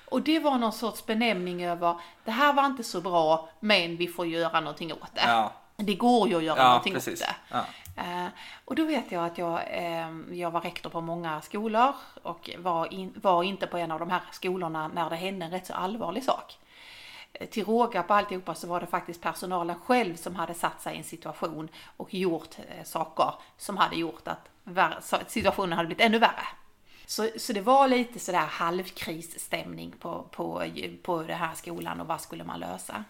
Och 0.05 0.21
det 0.21 0.39
var 0.39 0.57
någon 0.57 0.73
sorts 0.73 1.05
benämning 1.05 1.65
över, 1.65 1.95
det 2.23 2.31
här 2.31 2.53
var 2.53 2.65
inte 2.65 2.83
så 2.83 3.01
bra, 3.01 3.49
men 3.59 3.97
vi 3.97 4.07
får 4.07 4.27
göra 4.27 4.59
någonting 4.59 4.93
åt 4.93 5.15
det. 5.15 5.21
Ja. 5.27 5.51
Det 5.75 5.95
går 5.95 6.27
ju 6.29 6.35
att 6.37 6.43
göra 6.43 6.57
Ja, 6.57 6.67
någonting 6.67 6.93
precis. 6.93 7.21
åt 7.21 7.27
det. 7.27 7.35
Ja. 7.49 7.65
Eh, 8.03 8.27
och 8.65 8.75
då 8.75 8.85
vet 8.85 9.11
jag 9.11 9.25
att 9.25 9.37
jag, 9.37 9.59
eh, 9.71 10.09
jag 10.31 10.51
var 10.51 10.61
rektor 10.61 10.89
på 10.89 11.01
många 11.01 11.41
skolor 11.41 11.93
och 12.23 12.49
var, 12.57 12.93
in, 12.93 13.13
var 13.21 13.43
inte 13.43 13.67
på 13.67 13.77
en 13.77 13.91
av 13.91 13.99
de 13.99 14.09
här 14.09 14.21
skolorna 14.31 14.87
när 14.87 15.09
det 15.09 15.15
hände 15.15 15.45
en 15.45 15.51
rätt 15.51 15.67
så 15.67 15.73
allvarlig 15.73 16.23
sak. 16.23 16.57
Eh, 17.33 17.47
till 17.47 17.65
råga 17.65 18.03
på 18.03 18.13
alltihopa 18.13 18.55
så 18.55 18.67
var 18.67 18.79
det 18.79 18.87
faktiskt 18.87 19.21
personalen 19.21 19.79
själv 19.79 20.15
som 20.15 20.35
hade 20.35 20.53
satt 20.53 20.81
sig 20.81 20.95
i 20.95 20.97
en 20.97 21.03
situation 21.03 21.69
och 21.97 22.13
gjort 22.13 22.57
eh, 22.59 22.83
saker 22.83 23.33
som 23.57 23.77
hade 23.77 23.95
gjort 23.95 24.27
att 24.27 24.49
att 25.11 25.31
situationen 25.31 25.73
hade 25.73 25.87
blivit 25.87 26.05
ännu 26.05 26.19
värre. 26.19 26.47
Så, 27.05 27.29
så 27.37 27.53
det 27.53 27.61
var 27.61 27.87
lite 27.87 28.19
sådär 28.19 28.45
halvkrisstämning 28.45 29.91
på, 29.99 30.23
på, 30.31 30.63
på 31.03 31.23
den 31.23 31.37
här 31.37 31.53
skolan 31.53 32.01
och 32.01 32.07
vad 32.07 32.21
skulle 32.21 32.43
man 32.43 32.59
lösa? 32.59 33.03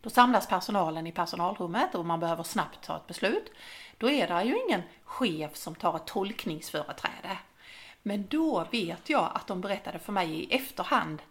Då 0.00 0.10
samlas 0.10 0.46
personalen 0.46 1.06
i 1.06 1.12
personalrummet 1.12 1.94
och 1.94 2.06
man 2.06 2.20
behöver 2.20 2.42
snabbt 2.42 2.82
ta 2.82 2.96
ett 2.96 3.06
beslut. 3.06 3.52
Då 3.98 4.10
är 4.10 4.28
det 4.28 4.42
ju 4.42 4.58
ingen 4.66 4.82
chef 5.04 5.56
som 5.56 5.74
tar 5.74 5.96
ett 5.96 6.06
tolkningsföreträde. 6.06 7.38
Men 8.02 8.26
då 8.26 8.66
vet 8.70 9.10
jag 9.10 9.30
att 9.34 9.46
de 9.46 9.60
berättade 9.60 9.98
för 9.98 10.12
mig 10.12 10.30
i 10.30 10.54
efterhand 10.54 11.22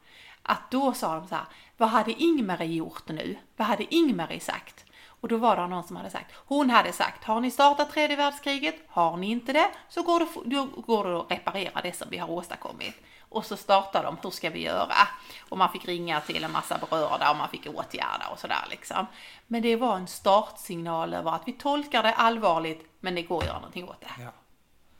att 0.46 0.72
då 0.72 0.94
sa 0.94 1.16
de 1.16 1.28
så 1.28 1.36
här, 1.36 1.46
vad 1.78 1.90
hade 1.90 2.12
Ingmarie 2.12 2.74
gjort 2.74 3.08
nu? 3.08 3.38
Vad 3.58 3.68
hade 3.68 3.96
Ingmarie 3.96 4.40
sagt? 4.40 4.86
Och 5.08 5.28
då 5.28 5.38
var 5.38 5.56
det 5.56 5.68
någon 5.68 5.84
som 5.84 5.96
hade 5.96 6.10
sagt, 6.10 6.34
hon 6.36 6.70
hade 6.70 6.94
sagt, 6.94 7.24
har 7.24 7.42
ni 7.42 7.52
startat 7.52 7.92
tredje 7.92 8.16
världskriget? 8.16 8.76
Har 8.88 9.18
ni 9.18 9.32
inte 9.32 9.54
det? 9.54 9.72
Så 9.90 10.04
går 10.04 10.20
det, 10.20 10.56
då 10.56 10.66
går 10.66 11.04
det 11.04 11.20
att 11.20 11.32
reparera 11.32 11.82
det 11.82 11.96
som 11.96 12.08
vi 12.10 12.18
har 12.18 12.32
åstadkommit. 12.32 12.96
Och 13.30 13.46
så 13.46 13.58
startar 13.58 14.04
de, 14.04 14.18
hur 14.24 14.30
ska 14.30 14.50
vi 14.50 14.64
göra? 14.64 14.96
Och 15.50 15.58
man 15.58 15.72
fick 15.72 15.88
ringa 15.88 16.22
till 16.22 16.44
en 16.44 16.52
massa 16.52 16.78
berörda 16.78 17.32
och 17.32 17.38
man 17.38 17.50
fick 17.50 17.68
åtgärda 17.68 18.28
och 18.32 18.40
sådär 18.40 18.66
liksom. 18.70 19.06
Men 19.48 19.62
det 19.62 19.76
var 19.76 19.96
en 19.96 20.08
startsignal 20.08 21.14
över 21.14 21.32
att 21.32 21.42
vi 21.46 21.54
tolkar 21.54 22.04
det 22.04 22.14
allvarligt, 22.14 22.90
men 23.00 23.16
det 23.16 23.22
går 23.22 23.40
att 23.40 23.46
göra 23.46 23.60
någonting 23.60 23.90
åt 23.90 24.02
det. 24.02 24.24
Ja. 24.24 24.30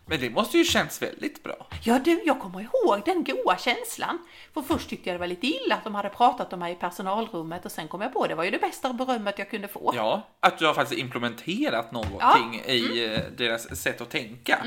Men 0.08 0.20
det 0.20 0.30
måste 0.30 0.58
ju 0.58 0.64
känns 0.66 1.02
väldigt 1.02 1.44
bra. 1.44 1.68
Ja 1.84 2.00
du, 2.00 2.24
jag 2.26 2.40
kommer 2.40 2.62
ihåg 2.62 3.02
den 3.06 3.24
goa 3.24 3.58
känslan. 3.58 4.20
För 4.54 4.62
först 4.62 4.90
tyckte 4.90 5.10
jag 5.10 5.16
det 5.16 5.20
var 5.20 5.28
lite 5.28 5.48
illa 5.48 5.76
att 5.76 5.84
de 5.84 5.96
hade 5.96 6.10
pratat 6.10 6.54
om 6.54 6.60
mig 6.60 6.74
i 6.74 6.76
personalrummet 6.76 7.66
och 7.66 7.72
sen 7.72 7.88
kom 7.88 8.02
jag 8.02 8.14
på 8.14 8.28
det 8.28 8.36
var 8.36 8.44
ju 8.44 8.52
det 8.52 8.58
bästa 8.60 8.94
berömmet 8.94 9.40
jag 9.40 9.50
kunde 9.50 9.68
få. 9.68 9.92
Ja, 9.96 10.28
att 10.40 10.58
du 10.58 10.66
har 10.66 10.74
faktiskt 10.74 11.02
implementerat 11.02 11.92
någonting 11.92 12.62
i 12.66 13.06
eh, 13.06 13.20
deras 13.38 13.82
sätt 13.82 14.02
att 14.02 14.10
tänka. 14.10 14.66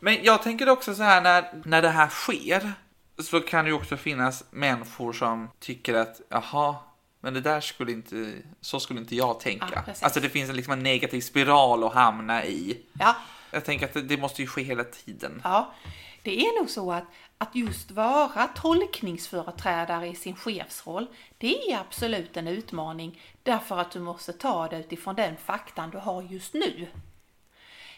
Men 0.00 0.18
jag 0.24 0.42
tänker 0.42 0.68
också 0.68 0.94
så 0.94 1.02
här 1.02 1.20
när, 1.20 1.62
när 1.64 1.82
det 1.82 1.88
här 1.88 2.08
sker 2.08 2.72
så 3.18 3.40
kan 3.40 3.64
det 3.64 3.68
ju 3.68 3.74
också 3.76 3.96
finnas 3.96 4.44
människor 4.50 5.12
som 5.12 5.48
tycker 5.60 5.94
att 5.94 6.20
jaha, 6.28 6.74
men 7.20 7.34
det 7.34 7.40
där 7.40 7.60
skulle 7.60 7.92
inte, 7.92 8.32
så 8.60 8.80
skulle 8.80 9.00
inte 9.00 9.16
jag 9.16 9.28
Ja, 9.28 9.34
tänka. 9.34 9.82
precis. 9.82 10.02
alltså 10.02 10.20
det 10.20 10.28
finns 10.28 10.50
en, 10.50 10.56
liksom 10.56 10.72
en 10.72 10.82
negativ 10.82 11.20
spiral 11.20 11.84
att 11.84 11.94
hamna 11.94 12.44
i. 12.44 12.80
Ja, 12.98 13.16
Jag 13.50 13.64
tänker 13.64 13.86
att 13.86 14.08
det, 14.08 14.16
måste 14.16 14.42
ju 14.42 14.48
ske 14.48 14.62
hela 14.62 14.84
tiden. 14.84 15.40
ja. 15.44 15.74
Det 16.22 16.40
är 16.40 16.60
nog 16.60 16.70
så 16.70 16.92
att, 16.92 17.04
att 17.38 17.54
just 17.54 17.90
vara 17.90 18.46
tolkningsföreträdare 18.46 20.06
i 20.06 20.14
sin 20.14 20.36
chefsroll, 20.36 21.06
det 21.38 21.72
är 21.72 21.78
absolut 21.78 22.36
en 22.36 22.48
utmaning 22.48 23.20
därför 23.42 23.78
att 23.78 23.90
du 23.90 24.00
måste 24.00 24.32
ta 24.32 24.68
det 24.68 24.78
utifrån 24.78 25.14
den 25.14 25.36
faktan 25.36 25.90
du 25.90 25.98
har 25.98 26.22
just 26.22 26.54
nu. 26.54 26.88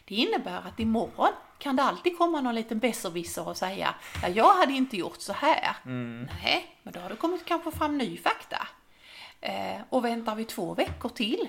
Det 0.05 0.15
innebär 0.15 0.59
att 0.59 0.81
imorgon 0.81 1.33
kan 1.59 1.77
det 1.77 1.83
alltid 1.83 2.19
komma 2.19 2.41
någon 2.41 2.55
liten 2.55 2.79
besserwisser 2.79 3.49
och 3.49 3.57
säga 3.57 3.95
ja, 4.23 4.29
jag 4.29 4.55
hade 4.55 4.73
inte 4.73 4.97
gjort 4.97 5.21
så 5.21 5.33
här. 5.33 5.77
Nej, 6.43 6.77
men 6.83 6.93
då 6.93 7.01
har 7.01 7.09
det 7.09 7.17
kommit 7.17 7.45
kanske 7.45 7.71
fram 7.71 7.99
ny 7.99 8.17
fakta. 8.17 8.69
Eh, 9.41 9.81
och 9.89 10.05
väntar 10.05 10.35
vi 10.35 10.45
två 10.45 10.75
veckor 10.75 11.09
till 11.09 11.49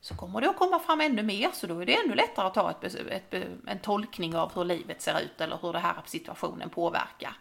så 0.00 0.14
kommer 0.16 0.40
det 0.40 0.50
att 0.50 0.56
komma 0.56 0.78
fram 0.78 1.00
ännu 1.00 1.22
mer 1.22 1.50
så 1.54 1.66
då 1.66 1.80
är 1.80 1.86
det 1.86 1.96
ännu 1.96 2.14
lättare 2.14 2.46
att 2.46 2.54
ta 2.54 2.70
ett, 2.70 2.94
ett, 2.94 3.34
en 3.66 3.78
tolkning 3.78 4.36
av 4.36 4.54
hur 4.54 4.64
livet 4.64 5.02
ser 5.02 5.20
ut 5.20 5.40
eller 5.40 5.58
hur 5.62 5.72
det 5.72 5.78
här 5.78 5.96
situationen 6.06 6.70
påverkar. 6.70 7.36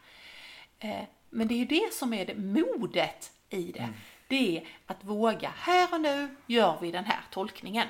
Eh, 0.80 1.04
men 1.30 1.48
det 1.48 1.54
är 1.54 1.58
ju 1.58 1.66
det 1.66 1.94
som 1.94 2.14
är 2.14 2.26
det 2.26 2.36
modet 2.36 3.32
i 3.50 3.72
det. 3.72 3.90
Det 4.28 4.58
är 4.58 4.68
att 4.86 5.04
våga, 5.04 5.52
här 5.58 5.94
och 5.94 6.02
nu 6.02 6.36
gör 6.46 6.78
vi 6.82 6.92
den 6.92 7.06
här 7.06 7.22
tolkningen. 7.32 7.88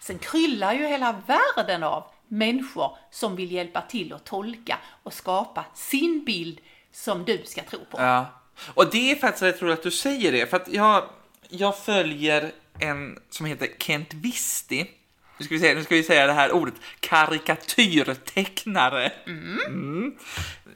Sen 0.00 0.18
kryllar 0.18 0.72
ju 0.72 0.86
hela 0.86 1.22
världen 1.26 1.82
av 1.82 2.04
människor 2.28 2.96
som 3.10 3.36
vill 3.36 3.52
hjälpa 3.52 3.80
till 3.80 4.12
att 4.12 4.24
tolka 4.24 4.78
och 5.02 5.12
skapa 5.12 5.64
sin 5.74 6.24
bild 6.24 6.60
som 6.92 7.24
du 7.24 7.42
ska 7.44 7.62
tro 7.62 7.78
på. 7.90 8.00
Ja. 8.00 8.26
Och 8.74 8.90
det 8.90 9.10
är 9.10 9.16
faktiskt 9.16 9.42
rätt 9.42 9.62
roligt 9.62 9.78
att 9.78 9.82
du 9.82 9.90
säger 9.90 10.32
det, 10.32 10.46
för 10.46 10.56
att 10.56 10.68
jag, 10.68 11.08
jag 11.48 11.78
följer 11.78 12.52
en 12.80 13.18
som 13.30 13.46
heter 13.46 13.68
Kent 13.78 14.14
Visti. 14.14 14.90
Nu 15.38 15.44
ska, 15.44 15.54
vi 15.54 15.60
säga, 15.60 15.74
nu 15.74 15.84
ska 15.84 15.94
vi 15.94 16.02
säga 16.02 16.26
det 16.26 16.32
här 16.32 16.52
ordet, 16.52 16.74
karikatyrtecknare. 17.00 19.12
Mm. 19.26 20.14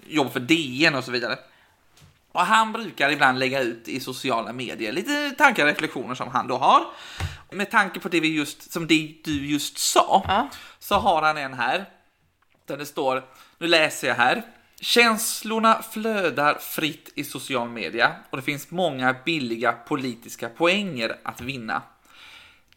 Jobb 0.07 0.33
för 0.33 0.41
DN 0.41 0.95
och 0.95 1.05
så 1.05 1.11
vidare. 1.11 1.39
Och 2.33 2.41
han 2.41 2.73
brukar 2.73 3.11
ibland 3.11 3.39
lägga 3.39 3.61
ut 3.61 3.89
i 3.89 4.01
sociala 4.01 4.53
medier 4.53 4.93
lite 4.93 5.31
tankar 5.31 5.63
och 5.63 5.69
reflektioner 5.69 6.15
som 6.15 6.29
han 6.29 6.49
då 6.49 6.59
har. 6.59 6.85
Med 7.51 7.71
tanke 7.71 8.01
på 8.01 8.09
det 8.09 8.21
vi 8.21 8.29
just, 8.29 8.73
som 8.73 8.87
det 8.87 9.15
du 9.25 9.47
just 9.47 9.79
sa, 9.79 10.25
Ja. 10.29 10.49
så 10.79 10.95
har 10.95 11.23
han 11.23 11.37
en 11.37 11.55
här. 11.55 11.89
Där 12.67 12.77
det 12.77 12.87
står, 12.87 13.25
nu 13.59 13.67
läser 13.67 14.09
jag 14.09 14.15
här. 14.15 14.43
Känslorna 14.81 15.83
flödar 15.93 16.55
fritt 16.55 17.13
i 17.15 17.25
social 17.25 17.69
media 17.69 18.13
och 18.31 18.37
det 18.37 18.43
finns 18.43 18.71
många 18.71 19.17
billiga 19.25 19.73
politiska 19.73 20.49
poänger 20.49 21.17
att 21.23 21.41
vinna. 21.41 21.83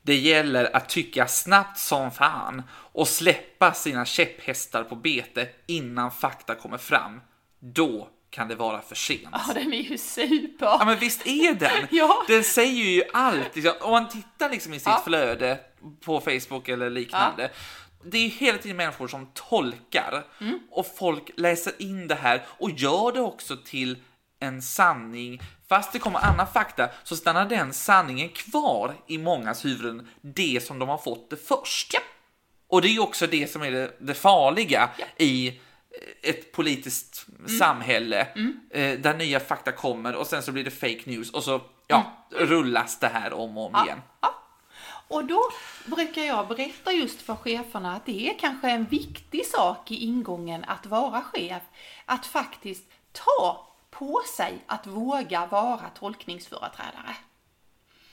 Det 0.06 0.16
gäller 0.16 0.76
att 0.76 0.90
tycka 0.90 1.28
snabbt 1.28 1.80
som 1.80 2.12
fan 2.12 2.64
och 2.72 3.08
släppa 3.08 3.74
sina 3.74 4.06
käpphästar 4.06 4.84
på 4.84 4.96
bete 4.96 5.48
innan 5.68 6.12
fakta 6.12 6.56
kommer 6.56 6.78
fram. 6.78 7.22
Då 7.60 8.10
kan 8.30 8.48
det 8.48 8.56
vara 8.56 8.82
för 8.82 8.96
sent. 8.96 9.28
Ja, 9.32 9.54
den 9.54 9.74
är 9.74 9.82
ju 9.82 9.98
super. 9.98 10.66
Ja 10.66 10.84
men 10.86 11.00
visst 11.00 11.28
är 11.28 11.54
den? 11.54 11.88
Ja. 11.92 12.24
Den 12.28 12.44
säger 12.44 12.84
ju 12.84 13.04
allt. 13.14 13.56
Liksom. 13.56 13.74
Om 13.82 13.92
man 13.92 14.10
tittar 14.10 14.50
liksom 14.50 14.74
i 14.74 14.80
sitt 14.80 14.88
Ja. 14.88 15.02
flöde 15.06 15.60
på 16.06 16.22
Facebook 16.22 16.70
eller 16.70 16.90
liknande. 16.90 17.52
Det 18.04 18.18
är 18.18 18.22
ju 18.22 18.28
hela 18.30 18.58
tiden 18.58 18.78
människor 18.78 19.08
som 19.08 19.30
tolkar 19.34 20.24
Mm. 20.42 20.60
och 20.72 20.86
folk 20.98 21.32
läser 21.38 21.74
in 21.82 22.08
det 22.08 22.16
här 22.16 22.42
och 22.48 22.72
gör 22.72 23.12
det 23.12 23.20
också 23.22 23.58
till 23.58 23.98
en 24.46 24.62
sanning. 24.62 25.42
Fast 25.70 25.94
det 25.94 26.00
kommer 26.00 26.20
annan 26.20 26.48
fakta 26.48 26.90
så 27.04 27.16
stannar 27.16 27.46
den 27.46 27.74
sanningen 27.74 28.30
kvar 28.30 28.96
i 29.08 29.18
mångas 29.18 29.66
huvuden, 29.66 30.08
det 30.22 30.64
som 30.64 30.80
de 30.80 30.90
har 30.90 30.98
fått 30.98 31.30
det 31.30 31.48
först. 31.48 31.94
Ja. 31.94 32.00
Och 32.68 32.82
det 32.82 32.96
är 32.96 33.00
också 33.00 33.28
det 33.28 33.52
som 33.52 33.62
är 33.62 33.72
det, 33.72 33.92
det 34.00 34.14
farliga 34.14 34.90
Ja. 34.98 35.06
i 35.18 35.48
eh, 35.48 36.30
ett 36.30 36.52
politiskt 36.52 37.26
samhälle 37.60 38.28
eh, 38.70 39.00
där 39.00 39.14
nya 39.14 39.40
fakta 39.40 39.72
kommer 39.72 40.16
och 40.16 40.28
sen 40.28 40.44
så 40.44 40.52
blir 40.52 40.64
det 40.64 40.72
fake 40.72 41.02
news 41.06 41.32
och 41.32 41.44
så 41.44 41.62
ja, 41.88 42.28
rullas 42.32 43.00
det 43.00 43.08
här 43.08 43.34
om 43.34 43.58
och 43.58 43.66
om 43.66 43.86
igen. 43.86 44.02
Och 45.08 45.26
då 45.26 45.42
brukar 45.86 46.22
jag 46.22 46.48
berätta 46.48 46.92
just 46.92 47.22
för 47.22 47.36
cheferna 47.36 47.96
att 47.96 48.06
det 48.06 48.30
är 48.30 48.40
kanske 48.40 48.70
en 48.70 48.86
viktig 48.86 49.46
sak 49.46 49.92
i 49.92 49.96
ingången 49.96 50.64
att 50.68 50.86
vara 50.86 51.22
chef. 51.22 51.62
Att 52.06 52.26
faktiskt 52.26 52.84
ta 53.12 53.68
på 54.00 54.22
sig 54.38 54.64
att 54.66 54.88
våga 54.88 55.46
vara 55.46 55.90
tolkningsföreträdare. 55.90 57.16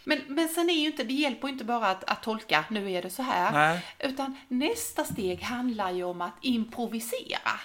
Men, 0.04 0.22
men 0.28 0.48
sen 0.48 0.70
är 0.70 0.74
ju 0.74 0.86
inte, 0.86 1.04
det 1.04 1.14
hjälper 1.14 1.48
ju 1.48 1.52
inte 1.52 1.64
bara 1.64 1.88
att, 1.88 2.10
att 2.10 2.22
tolka, 2.22 2.64
nu 2.70 2.92
är 2.92 3.02
det 3.02 3.10
så 3.10 3.22
här. 3.22 3.52
Nej. 3.52 3.84
Utan 3.98 4.36
nästa 4.48 5.04
steg 5.04 5.42
handlar 5.42 5.90
ju 5.90 6.04
om 6.04 6.20
att 6.20 6.34
improvisera. 6.40 7.60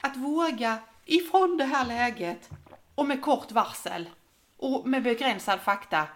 Att 0.00 0.16
våga 0.16 0.78
ifrån 1.04 1.56
det 1.56 1.64
här 1.64 1.86
läget 1.86 2.50
och 2.94 3.06
med 3.06 3.22
kort 3.22 3.52
varsel 3.52 4.10
och 4.56 4.88
med 4.88 5.02
begränsad 5.02 5.60
fakta 5.60 6.06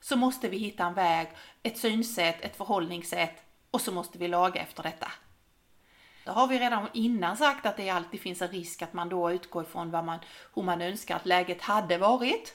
så 0.00 0.16
måste 0.16 0.48
vi 0.48 0.58
hitta 0.58 0.84
en 0.84 0.94
väg, 0.94 1.28
ett 1.62 1.78
synsätt, 1.78 2.40
ett 2.40 2.56
förhållningssätt 2.56 3.42
och 3.70 3.80
så 3.80 3.92
måste 3.92 4.18
vi 4.18 4.28
laga 4.28 4.60
efter 4.60 4.82
detta. 4.82 5.12
Då 6.30 6.34
har 6.34 6.46
vi 6.46 6.58
redan 6.58 6.88
innan 6.92 7.36
sagt 7.36 7.66
att 7.66 7.76
det 7.76 7.90
alltid 7.90 8.20
finns 8.20 8.42
en 8.42 8.48
risk 8.48 8.82
att 8.82 8.92
man 8.92 9.08
då 9.08 9.32
utgår 9.32 9.62
ifrån 9.62 9.90
vad 9.90 10.04
man, 10.04 10.18
hur 10.54 10.62
man 10.62 10.82
önskar 10.82 11.16
att 11.16 11.26
läget 11.26 11.62
hade 11.62 11.98
varit. 11.98 12.54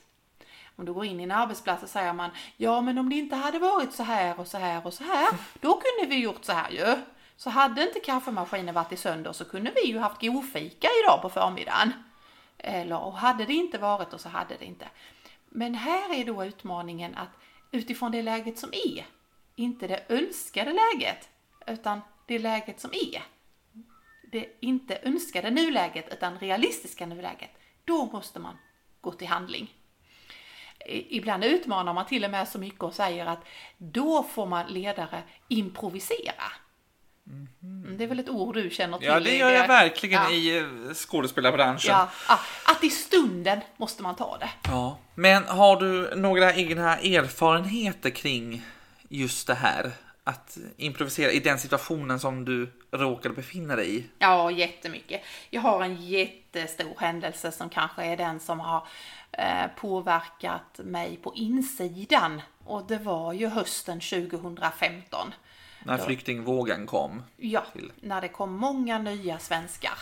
Om 0.75 0.85
du 0.85 0.93
går 0.93 1.05
in 1.05 1.19
i 1.19 1.23
en 1.23 1.31
arbetsplats 1.31 1.81
så 1.81 1.87
säger 1.87 2.13
man 2.13 2.29
ja 2.57 2.81
men 2.81 2.97
om 2.97 3.09
det 3.09 3.15
inte 3.15 3.35
hade 3.35 3.59
varit 3.59 3.93
så 3.93 4.03
här 4.03 4.39
och 4.39 4.47
så 4.47 4.57
här 4.57 4.85
och 4.85 4.93
så 4.93 5.03
här 5.03 5.27
då 5.61 5.81
kunde 5.81 6.15
vi 6.15 6.21
gjort 6.21 6.45
så 6.45 6.51
här 6.51 6.71
ju. 6.71 6.95
Så 7.37 7.49
hade 7.49 7.83
inte 7.83 7.99
kaffemaskinen 7.99 8.75
varit 8.75 8.91
i 8.91 8.97
sönder 8.97 9.33
så 9.33 9.45
kunde 9.45 9.71
vi 9.75 9.87
ju 9.87 9.99
haft 9.99 10.21
godfika 10.21 10.87
idag 11.03 11.21
på 11.21 11.29
förmiddagen. 11.29 11.93
Eller 12.57 12.99
och 12.99 13.17
hade 13.17 13.45
det 13.45 13.53
inte 13.53 13.77
varit 13.77 14.13
och 14.13 14.21
så 14.21 14.29
hade 14.29 14.55
det 14.59 14.65
inte. 14.65 14.87
Men 15.49 15.75
här 15.75 16.13
är 16.19 16.25
då 16.25 16.45
utmaningen 16.45 17.15
att 17.15 17.29
utifrån 17.71 18.11
det 18.11 18.21
läget 18.21 18.59
som 18.59 18.69
är, 18.73 19.05
inte 19.55 19.87
det 19.87 20.05
önskade 20.09 20.73
läget, 20.73 21.29
utan 21.67 22.01
det 22.25 22.39
läget 22.39 22.79
som 22.79 22.91
är. 22.93 23.34
Det 24.35 24.47
inte 24.59 24.99
önskade 25.03 25.49
nuläget 25.51 26.13
utan 26.13 26.39
realistiska 26.39 27.05
nuläget. 27.05 27.49
Då 27.85 28.05
måste 28.05 28.39
man 28.39 28.57
gå 29.01 29.11
till 29.11 29.27
handling. 29.27 29.73
Ibland 31.09 31.43
utmanar 31.43 31.93
man 31.93 32.05
till 32.05 32.25
och 32.25 32.31
med 32.31 32.47
så 32.47 32.59
mycket 32.59 32.83
och 32.83 32.93
säger 32.93 33.25
att 33.25 33.39
då 33.77 34.23
får 34.23 34.45
man 34.45 34.67
ledare 34.67 35.23
improvisera. 35.47 36.43
Mm, 37.27 37.97
Det 37.97 38.03
är 38.03 38.07
väl 38.07 38.19
ett 38.19 38.29
ord 38.29 38.55
du 38.55 38.69
känner 38.69 38.97
till? 38.97 39.07
Ja, 39.07 39.19
det 39.19 39.37
gör 39.37 39.49
jag 39.49 39.67
verkligen 39.67 40.21
Ja. 40.23 40.31
i 40.31 40.57
eh, 40.57 40.93
skådespelarbranschen. 40.93 41.91
Ja, 41.91 42.09
att 42.67 42.83
i 42.83 42.89
stunden 42.89 43.59
måste 43.77 44.03
man 44.03 44.15
ta 44.15 44.37
det. 44.37 44.49
Ja. 44.63 44.97
Men 45.15 45.43
har 45.43 45.79
du 45.79 46.15
några 46.15 46.53
egna 46.53 46.97
erfarenheter 46.97 48.09
kring 48.09 48.61
just 49.09 49.47
det 49.47 49.55
här? 49.55 49.91
Att 50.23 50.57
improvisera 50.77 51.31
i 51.31 51.39
den 51.39 51.59
situationen 51.59 52.19
som 52.19 52.45
du 52.45 52.71
råkade 52.97 53.35
befinna 53.35 53.75
dig 53.75 53.97
i? 53.97 54.05
Ja, 54.19 54.51
jättemycket. 54.51 55.21
Jag 55.49 55.61
har 55.61 55.81
en 55.81 55.95
jättestor 55.95 56.93
händelse 56.97 57.51
som 57.51 57.69
kanske 57.69 58.05
är 58.05 58.17
den 58.17 58.39
som 58.39 58.59
har 58.59 58.87
eh, 59.31 59.67
påverkat 59.75 60.79
mig 60.83 61.17
på 61.17 61.33
insidan. 61.35 62.41
Och 62.63 62.87
det 62.87 62.97
var 62.97 63.33
ju 63.33 63.47
hösten 63.47 63.99
2015. 63.99 65.33
När 65.83 65.97
flyktingvågen 65.97 66.85
kom? 66.85 67.23
Ja, 67.37 67.63
Till. 67.73 67.91
när 68.01 68.21
det 68.21 68.27
kom 68.27 68.53
många 68.53 68.97
nya 68.97 69.39
svenskar 69.39 69.97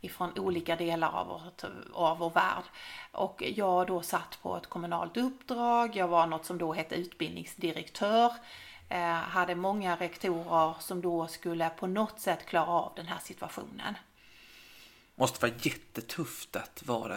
ifrån 0.00 0.38
olika 0.38 0.76
delar 0.76 1.12
av, 1.12 1.26
vårt, 1.26 1.64
av 1.92 2.18
vår 2.18 2.30
värld. 2.30 2.64
Och 3.12 3.42
jag 3.56 3.86
då 3.86 4.02
satt 4.02 4.38
på 4.42 4.56
ett 4.56 4.66
kommunalt 4.66 5.16
uppdrag, 5.16 5.96
jag 5.96 6.08
var 6.08 6.26
något 6.26 6.44
som 6.44 6.58
då 6.58 6.72
hette 6.72 6.94
utbildningsdirektör, 6.94 8.32
hade 9.28 9.54
många 9.54 9.96
rektorer 9.96 10.74
som 10.80 11.00
då 11.02 11.26
skulle 11.26 11.68
på 11.70 11.86
något 11.86 12.20
sätt 12.20 12.46
klara 12.46 12.66
av 12.66 12.92
den 12.96 13.06
här 13.06 13.18
situationen. 13.22 13.94
Måste 15.14 15.46
vara 15.46 15.52
jättetufft 15.62 16.56
att 16.56 16.82
vara 16.86 17.16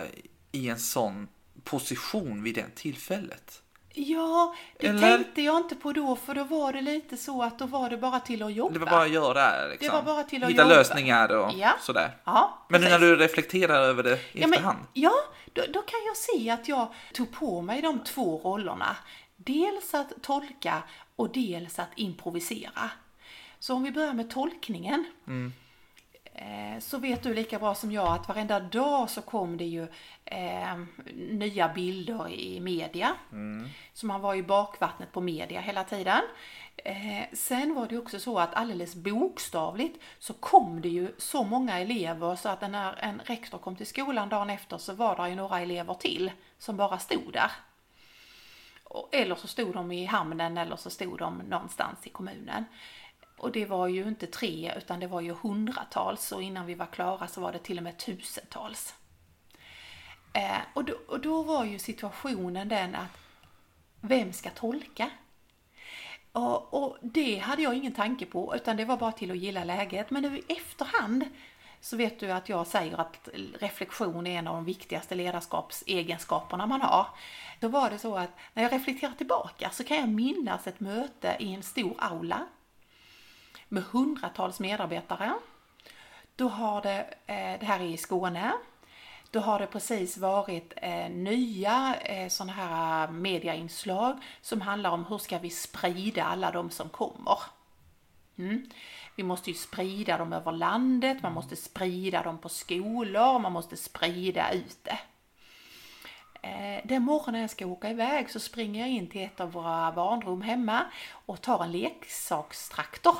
i 0.51 0.69
en 0.69 0.79
sån 0.79 1.27
position 1.63 2.43
vid 2.43 2.55
det 2.55 2.75
tillfället. 2.75 3.61
Ja, 3.93 4.55
det 4.79 4.87
Eller? 4.87 5.01
tänkte 5.17 5.41
jag 5.41 5.57
inte 5.57 5.75
på 5.75 5.93
då, 5.93 6.15
för 6.15 6.35
då 6.35 6.43
var 6.43 6.73
det 6.73 6.81
lite 6.81 7.17
så 7.17 7.43
att 7.43 7.59
då 7.59 7.65
var 7.65 7.89
det 7.89 7.97
bara 7.97 8.19
till 8.19 8.43
att 8.43 8.53
jobba. 8.53 8.73
Det 8.73 8.79
var 8.79 8.87
bara 8.87 9.01
att 9.03 9.09
göra 9.11 9.67
liksom. 9.67 9.87
Det 9.87 9.93
var 9.93 10.01
bara 10.01 10.23
till 10.23 10.43
att 10.43 10.49
Hitta 10.49 10.61
jobba. 10.61 10.75
lösningar 10.75 11.29
och 11.35 11.51
Ja. 11.53 11.71
sådär. 11.81 12.17
Ja, 12.23 12.65
Men 12.69 12.81
nu 12.81 12.89
när 12.89 12.99
du 12.99 13.15
reflekterar 13.15 13.81
över 13.81 14.03
det 14.03 14.13
i 14.13 14.19
Ja, 14.33 14.47
men, 14.47 14.53
efterhand. 14.53 14.79
ja 14.93 15.11
då, 15.53 15.61
då 15.73 15.81
kan 15.81 15.99
jag 16.05 16.17
se 16.17 16.49
att 16.49 16.67
jag 16.67 16.87
tog 17.13 17.31
på 17.31 17.61
mig 17.61 17.81
de 17.81 17.99
två 18.03 18.41
rollerna. 18.43 18.95
Dels 19.35 19.93
att 19.93 20.11
tolka 20.21 20.83
och 21.21 21.33
dels 21.33 21.79
att 21.79 21.89
improvisera. 21.95 22.89
Så 23.59 23.75
om 23.75 23.83
vi 23.83 23.91
börjar 23.91 24.13
med 24.13 24.29
tolkningen. 24.29 25.05
Eh, 26.33 26.79
så 26.79 26.97
vet 26.97 27.23
du 27.23 27.33
lika 27.33 27.59
bra 27.59 27.75
som 27.75 27.91
jag 27.91 28.07
att 28.07 28.27
varenda 28.27 28.59
dag 28.59 29.09
så 29.09 29.21
kom 29.21 29.57
det 29.57 29.65
ju 29.65 29.87
eh, 30.25 30.77
nya 31.29 31.69
bilder 31.69 32.29
i 32.29 32.59
media. 32.59 33.15
Så 33.93 34.05
man 34.05 34.21
var 34.21 34.35
i 34.35 34.43
bakvattnet 34.43 35.11
på 35.11 35.21
media 35.21 35.61
hela 35.61 35.83
tiden. 35.83 36.21
Eh, 36.77 37.23
sen 37.33 37.75
var 37.75 37.87
det 37.87 37.95
ju 37.95 38.01
också 38.01 38.19
så 38.19 38.39
att 38.39 38.53
alldeles 38.53 38.95
bokstavligt 38.95 40.01
så 40.19 40.33
kom 40.33 40.81
det 40.81 40.89
ju 40.89 41.15
så 41.17 41.43
många 41.43 41.79
elever 41.79 42.35
så 42.35 42.49
att 42.49 42.61
när 42.61 42.93
en 42.99 43.21
rektor 43.25 43.57
kom 43.57 43.75
till 43.75 43.87
skolan 43.87 44.29
dagen 44.29 44.49
efter 44.49 44.77
så 44.77 44.93
var 44.93 45.15
det 45.15 45.29
ju 45.29 45.35
några 45.35 45.59
elever 45.59 45.93
till 45.93 46.31
som 46.57 46.77
bara 46.77 46.99
stod 46.99 47.33
där. 47.33 47.51
Eller 49.11 49.35
så 49.35 49.47
stod 49.47 49.73
de 49.73 49.91
i 49.91 50.05
hamnen 50.05 50.57
eller 50.57 50.75
så 50.75 50.89
stod 50.89 51.19
de 51.19 51.37
någonstans 51.37 52.07
i 52.07 52.09
kommunen. 52.09 52.65
Och 53.37 53.51
det 53.51 53.65
var 53.65 53.87
ju 53.87 54.07
inte 54.07 54.27
tre 54.27 54.73
utan 54.77 54.99
det 54.99 55.07
var 55.07 55.21
ju 55.21 55.33
hundratals 55.33 56.31
och 56.31 56.43
innan 56.43 56.65
vi 56.65 56.75
var 56.75 56.85
klara 56.85 57.27
så 57.27 57.41
var 57.41 57.51
det 57.51 57.59
till 57.59 57.77
och 57.77 57.83
med 57.83 57.97
tusentals. 57.97 58.95
Eh, 60.33 60.61
och, 60.73 60.83
då, 60.83 60.93
och 61.07 61.19
då 61.19 61.43
var 61.43 61.65
ju 61.65 61.79
situationen 61.79 62.67
den 62.67 62.95
att 62.95 63.17
vem 64.01 64.33
ska 64.33 64.49
tolka? 64.49 65.09
Och, 66.31 66.73
och 66.73 66.97
det 67.01 67.37
hade 67.37 67.61
jag 67.61 67.75
ingen 67.75 67.93
tanke 67.93 68.25
på 68.25 68.55
utan 68.55 68.77
det 68.77 68.85
var 68.85 68.97
bara 68.97 69.11
till 69.11 69.31
att 69.31 69.37
gilla 69.37 69.63
läget. 69.63 70.11
Men 70.11 70.23
nu 70.23 70.37
i 70.37 70.43
efterhand 70.47 71.25
så 71.81 71.97
vet 71.97 72.19
du 72.19 72.31
att 72.31 72.49
jag 72.49 72.67
säger 72.67 73.01
att 73.01 73.29
reflektion 73.59 74.27
är 74.27 74.39
en 74.39 74.47
av 74.47 74.55
de 74.55 74.65
viktigaste 74.65 75.15
ledarskapsegenskaperna 75.15 76.65
man 76.65 76.81
har. 76.81 77.07
Då 77.59 77.67
var 77.67 77.89
det 77.89 77.97
så 77.97 78.17
att 78.17 78.29
när 78.53 78.63
jag 78.63 78.73
reflekterar 78.73 79.13
tillbaka 79.13 79.69
så 79.69 79.83
kan 79.83 79.97
jag 79.97 80.09
minnas 80.09 80.67
ett 80.67 80.79
möte 80.79 81.37
i 81.39 81.53
en 81.53 81.63
stor 81.63 81.95
aula 81.97 82.47
med 83.67 83.83
hundratals 83.83 84.59
medarbetare. 84.59 85.33
Då 86.35 86.47
har 86.47 86.81
det, 86.81 86.99
eh, 87.25 87.59
det 87.59 87.65
här 87.65 87.79
är 87.79 87.85
i 87.85 87.97
Skåne, 87.97 88.51
då 89.31 89.39
har 89.39 89.59
det 89.59 89.67
precis 89.67 90.17
varit 90.17 90.73
eh, 90.75 91.09
nya 91.09 91.95
eh, 91.95 92.29
sådana 92.29 92.53
här 92.53 93.03
eh, 93.07 93.11
mediainslag 93.11 94.17
som 94.41 94.61
handlar 94.61 94.91
om 94.91 95.05
hur 95.05 95.17
ska 95.17 95.39
vi 95.39 95.49
sprida 95.49 96.23
alla 96.23 96.51
de 96.51 96.69
som 96.69 96.89
kommer. 96.89 97.37
Mm. 98.37 98.69
Vi 99.15 99.23
måste 99.23 99.49
ju 99.49 99.55
sprida 99.55 100.17
dem 100.17 100.33
över 100.33 100.51
landet, 100.51 101.23
man 101.23 101.33
måste 101.33 101.55
sprida 101.55 102.23
dem 102.23 102.37
på 102.37 102.49
skolor, 102.49 103.39
man 103.39 103.51
måste 103.51 103.77
sprida 103.77 104.51
ut 104.51 104.83
det. 104.83 104.99
Eh, 106.47 106.81
Den 106.83 107.03
morgonen 107.03 107.41
jag 107.41 107.49
ska 107.49 107.65
åka 107.65 107.89
iväg 107.89 108.29
så 108.29 108.39
springer 108.39 108.81
jag 108.81 108.89
in 108.89 109.07
till 109.09 109.21
ett 109.21 109.39
av 109.39 109.51
våra 109.51 109.91
barnrum 109.91 110.41
hemma 110.41 110.85
och 111.25 111.41
tar 111.41 111.63
en 111.63 111.71
leksakstraktor. 111.71 113.15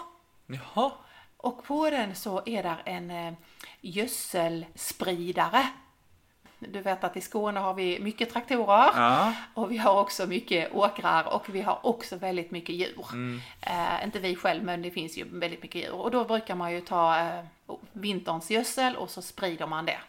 Jaha. 0.47 0.91
Och 1.37 1.63
på 1.63 1.89
den 1.89 2.15
så 2.15 2.41
är 2.45 2.63
där 2.63 2.81
en 2.85 3.11
eh, 3.11 3.33
gödselspridare. 3.81 5.67
Du 6.69 6.81
vet 6.81 7.03
att 7.03 7.17
i 7.17 7.21
Skåne 7.21 7.59
har 7.59 7.73
vi 7.73 7.99
mycket 7.99 8.33
traktorer 8.33 8.89
Ja. 8.95 9.33
och 9.53 9.71
vi 9.71 9.77
har 9.77 9.99
också 10.01 10.25
mycket 10.27 10.73
åkrar 10.73 11.33
och 11.33 11.49
vi 11.55 11.61
har 11.61 11.85
också 11.85 12.15
väldigt 12.15 12.51
mycket 12.51 12.75
djur. 12.75 13.05
Eh, 13.61 14.03
inte 14.03 14.19
vi 14.19 14.35
själv 14.35 14.63
men 14.63 14.81
det 14.81 14.91
finns 14.91 15.17
ju 15.17 15.23
väldigt 15.39 15.63
mycket 15.63 15.81
djur 15.83 15.93
och 15.93 16.11
då 16.11 16.25
brukar 16.25 16.55
man 16.55 16.71
ju 16.71 16.81
ta 16.81 17.19
eh, 17.19 17.43
vinterns 17.93 18.51
gödsel 18.51 18.95
och 18.95 19.09
så 19.09 19.21
sprider 19.21 19.67
man 19.67 19.85
det. 19.85 19.99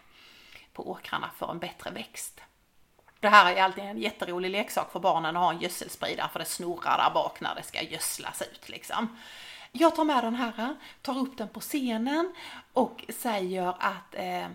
på 0.73 0.91
åkrarna 0.91 1.31
för 1.37 1.51
en 1.51 1.59
bättre 1.59 1.91
växt. 1.91 2.41
Det 3.21 3.29
här 3.29 3.53
är 3.57 3.63
alltid 3.63 3.85
en 3.85 3.99
jätterolig 3.99 4.51
leksak 4.51 4.93
för 4.93 5.01
barnen 5.01 5.37
att 5.37 5.43
ha 5.43 5.53
en 5.53 5.61
gödselspridare 5.61 6.29
för 6.33 6.39
det 6.39 6.45
snurrar 6.45 6.99
där 6.99 7.11
bak 7.15 7.41
när 7.41 7.55
det 7.55 7.63
ska 7.63 7.83
gödslas 7.83 8.43
ut 8.43 8.69
liksom. 8.69 9.17
Jag 9.73 9.97
tar 9.97 10.05
med 10.05 10.25
den 10.25 10.35
här, 10.35 10.77
tar 11.03 11.19
upp 11.19 11.39
den 11.39 11.49
på 11.49 11.61
scenen 11.61 12.35
och 12.73 13.05
säger 13.09 13.69
att 13.79 14.15
eh, 14.15 14.47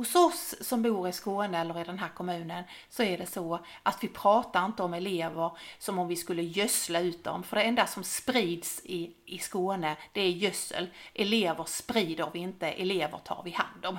hos 0.00 0.14
oss 0.14 0.54
som 0.60 0.82
bor 0.82 1.08
i 1.08 1.12
Skåne 1.12 1.60
eller 1.60 1.80
i 1.80 1.84
den 1.84 1.98
här 1.98 2.08
kommunen 2.08 2.64
så 2.88 3.02
är 3.02 3.18
det 3.18 3.26
så 3.26 3.60
att 3.82 4.04
vi 4.04 4.08
pratar 4.08 4.64
inte 4.64 4.82
om 4.82 4.94
elever 4.94 5.50
som 5.78 5.98
om 5.98 6.08
vi 6.08 6.16
skulle 6.16 6.42
gödsla 6.42 7.00
ut 7.00 7.24
dem. 7.24 7.42
För 7.42 7.56
det 7.56 7.62
enda 7.62 7.86
som 7.86 8.04
sprids 8.04 8.80
i, 8.84 9.14
i 9.24 9.38
Skåne 9.38 9.96
det 10.12 10.20
är 10.20 10.30
gödsel. 10.30 10.90
Elever 11.14 11.64
sprider 11.64 12.30
vi 12.32 12.38
inte, 12.38 12.66
elever 12.66 13.18
tar 13.18 13.42
vi 13.44 13.50
hand 13.50 13.86
om. 13.86 13.98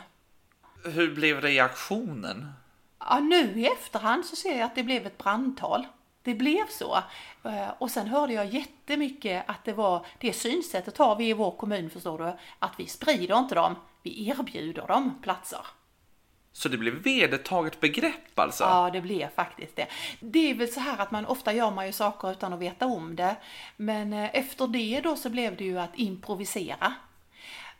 Hur 0.83 1.15
blev 1.15 1.41
reaktionen? 1.41 2.51
Ja, 2.99 3.19
nu 3.19 3.59
i 3.59 3.67
efterhand 3.67 4.25
så 4.25 4.35
ser 4.35 4.57
jag 4.57 4.61
att 4.61 4.75
det 4.75 4.83
blev 4.83 5.05
ett 5.05 5.17
brandtal. 5.17 5.87
Det 6.23 6.33
blev 6.33 6.67
så. 6.69 6.97
Eh, 7.43 7.69
och 7.77 7.91
sen 7.91 8.07
hörde 8.07 8.33
jag 8.33 8.45
jättemycket 8.45 9.43
att 9.47 9.65
det 9.65 9.73
var 9.73 10.05
det 10.19 10.33
synsättet 10.33 10.97
har 10.97 11.15
vi 11.15 11.29
i 11.29 11.33
vår 11.33 11.51
kommun 11.51 11.89
förstår 11.89 12.17
du, 12.17 12.33
att 12.59 12.73
vi 12.77 12.87
sprider 12.87 13.39
inte 13.39 13.55
dem, 13.55 13.75
vi 14.03 14.29
erbjuder 14.29 14.87
dem 14.87 15.19
platser. 15.21 15.65
Så 16.53 16.69
det 16.69 16.77
blev 16.77 16.93
vedertaget 16.93 17.79
begrepp 17.79 18.39
alltså? 18.39 18.63
Ja, 18.63 18.89
det 18.93 19.01
blev 19.01 19.29
faktiskt 19.35 19.75
det. 19.75 19.87
Det 20.19 20.49
är 20.51 20.55
väl 20.55 20.67
så 20.67 20.79
här 20.79 21.01
att 21.01 21.11
man 21.11 21.25
ofta 21.25 21.53
gör 21.53 21.71
man 21.71 21.85
ju 21.85 21.91
saker 21.91 22.31
utan 22.31 22.53
att 22.53 22.59
veta 22.59 22.85
om 22.85 23.15
det. 23.15 23.35
Men 23.77 24.13
eh, 24.13 24.29
efter 24.33 24.67
det 24.67 25.01
då 25.03 25.15
så 25.15 25.29
blev 25.29 25.55
det 25.55 25.63
ju 25.63 25.79
att 25.79 25.95
improvisera. 25.95 26.93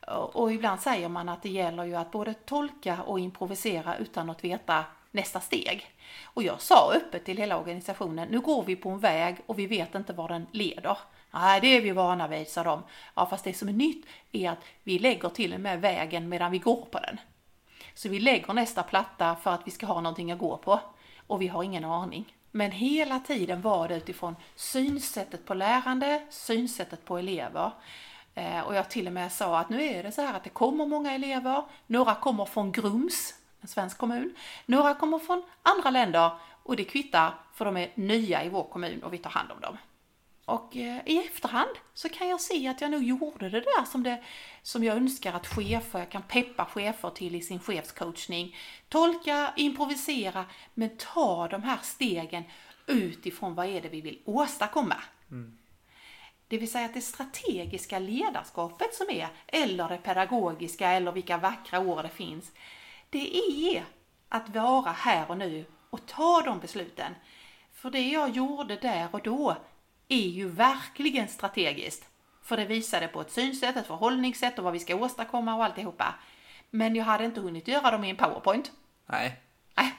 Och 0.07 0.53
ibland 0.53 0.81
säger 0.81 1.10
man 1.10 1.29
att 1.29 1.43
det 1.43 1.49
gäller 1.49 1.84
ju 1.84 1.95
att 1.95 2.12
både 2.12 2.34
tolka 2.34 3.01
och 3.03 3.19
improvisera 3.19 3.97
utan 3.97 4.29
att 4.29 4.43
veta 4.43 4.84
nästa 5.12 5.39
steg. 5.39 5.91
Och 6.23 6.43
jag 6.43 6.62
sa 6.62 6.93
öppet 6.95 7.25
till 7.25 7.38
hela 7.38 7.60
organisationen, 7.60 8.27
nu 8.27 8.39
går 8.39 8.63
vi 8.63 8.75
på 8.75 8.89
en 8.89 8.99
väg 8.99 9.38
och 9.45 9.60
vi 9.60 9.67
vet 9.67 9.95
inte 9.95 10.13
var 10.13 10.27
den 10.27 10.47
leder. 10.51 10.97
Nej, 11.31 11.62
det 11.62 11.67
är 11.67 11.81
vi 11.81 11.91
vana 11.91 12.27
vid, 12.27 12.47
sa 12.47 12.63
de. 12.63 12.84
Ja, 13.15 13.25
fast 13.25 13.43
det 13.43 13.53
som 13.53 13.69
är 13.69 13.73
nytt 13.73 14.05
är 14.31 14.49
att 14.49 14.60
vi 14.84 14.99
lägger 14.99 15.29
till 15.29 15.53
och 15.53 15.60
med 15.60 15.81
vägen 15.81 16.29
medan 16.29 16.51
vi 16.51 16.57
går 16.57 16.86
på 16.86 16.99
den. 16.99 17.19
Så 17.93 18.10
vi 18.10 18.19
lägger 18.19 18.54
nästa 18.54 18.84
platta 18.84 19.36
för 19.36 19.51
att 19.51 19.67
vi 19.67 19.71
ska 19.71 19.86
ha 19.86 20.01
någonting 20.01 20.32
att 20.32 20.39
gå 20.39 20.58
på. 20.58 20.80
Och 21.27 21.41
vi 21.41 21.47
har 21.47 21.63
ingen 21.63 21.86
aning. 21.86 22.36
Men 22.51 22.71
hela 22.71 23.19
tiden 23.19 23.62
var 23.62 23.88
det 23.88 23.97
utifrån 23.97 24.36
synsättet 24.56 25.45
på 25.45 25.54
lärande, 25.54 26.21
synsättet 26.30 27.06
på 27.06 27.17
elever. 27.17 27.71
Eh, 28.36 28.60
och 28.60 28.75
jag 28.75 28.89
till 28.89 29.08
och 29.08 29.13
med 29.13 29.32
sa 29.32 29.60
att 29.60 29.69
nu 29.69 29.84
är 29.84 30.04
det 30.04 30.12
så 30.12 30.21
här 30.21 30.34
att 30.34 30.43
det 30.43 30.49
kommer 30.49 30.86
många 30.86 31.13
elever, 31.13 31.63
några 31.88 32.15
kommer 32.15 32.45
från 32.45 32.71
Grums, 32.71 33.34
en 33.62 33.67
svensk 33.67 33.97
kommun, 33.97 34.36
några 34.65 34.93
kommer 34.93 35.19
från 35.19 35.43
andra 35.62 35.89
länder 35.89 36.32
och 36.63 36.75
det 36.75 36.84
kvittar 36.84 37.34
för 37.54 37.65
de 37.65 37.77
är 37.77 37.91
nya 37.95 38.43
i 38.43 38.49
vår 38.49 38.63
kommun 38.63 39.04
och 39.04 39.13
vi 39.13 39.17
tar 39.17 39.30
hand 39.30 39.51
om 39.51 39.60
dem. 39.60 39.77
Och 40.45 40.77
eh, 40.77 41.01
i 41.06 41.17
efterhand 41.17 41.69
så 41.93 42.10
kan 42.10 42.27
jag 42.27 42.41
se 42.41 42.67
att 42.67 42.82
jag 42.82 42.91
nog 42.91 43.04
gjorde 43.04 43.49
det 43.49 43.60
där 43.60 43.86
som, 43.86 44.04
det, 44.04 44.23
som 44.62 44.84
jag 44.84 44.97
önskar 44.97 45.34
att 45.34 45.47
chefer, 45.47 45.99
jag 45.99 46.10
kan 46.10 46.21
peppa 46.21 46.65
chefer 46.65 47.10
till 47.10 47.36
i 47.36 47.41
sin 47.41 47.60
chefscoachning. 47.60 48.56
Tolka, 48.89 49.54
improvisera, 49.56 50.45
men 50.73 50.97
ta 50.97 51.47
de 51.47 51.63
här 51.63 51.80
stegen 51.82 52.43
utifrån 52.88 53.56
vad 53.56 53.65
är 53.65 53.82
det 53.82 53.89
vi 53.89 54.01
vill 54.01 54.19
åstadkomma. 54.25 54.95
Mm. 55.32 55.58
Det 56.47 56.58
vill 56.58 56.71
säga 56.71 56.86
att 56.86 56.93
det 56.93 57.01
strategiska 57.01 57.99
ledarskapet 57.99 58.95
som 58.95 59.10
är, 59.10 59.27
eller 59.47 59.89
det 59.89 59.97
pedagogiska, 59.97 60.89
eller 60.89 61.12
vilka 61.12 61.38
vackra 61.38 61.80
ord 61.80 62.04
det 62.04 62.10
finns, 62.10 62.51
det 63.10 63.38
är 63.38 63.84
att 64.30 64.49
vara 64.49 64.91
här 64.91 65.32
och 65.32 65.38
nu 65.38 65.65
och 65.89 66.06
ta 66.06 66.41
de 66.41 66.60
besluten. 66.60 67.15
För 67.73 67.89
det 67.89 68.08
jag 68.08 68.30
gjorde 68.30 68.75
där 68.75 69.08
och 69.12 69.21
då 69.21 69.58
är 70.13 70.28
ju 70.28 70.50
verkligen 70.50 71.28
strategiskt. 71.28 72.06
För 72.43 72.58
det 72.58 72.65
visade 72.65 73.08
på 73.08 73.21
ett 73.21 73.32
synsätt, 73.32 73.78
ett 73.78 73.88
förhållningssätt 73.88 74.58
och 74.58 74.63
vad 74.63 74.74
vi 74.74 74.80
ska 74.80 74.95
åstadkomma 74.95 75.56
och 75.56 75.65
alltihopa. 75.65 76.15
Men 76.69 76.95
jag 76.95 77.06
hade 77.06 77.26
inte 77.26 77.41
hunnit 77.41 77.67
göra 77.67 77.91
dem 77.91 78.04
i 78.04 78.10
en 78.10 78.15
powerpoint. 78.15 78.71
Nej. 79.06 79.39
Nej. 79.76 79.95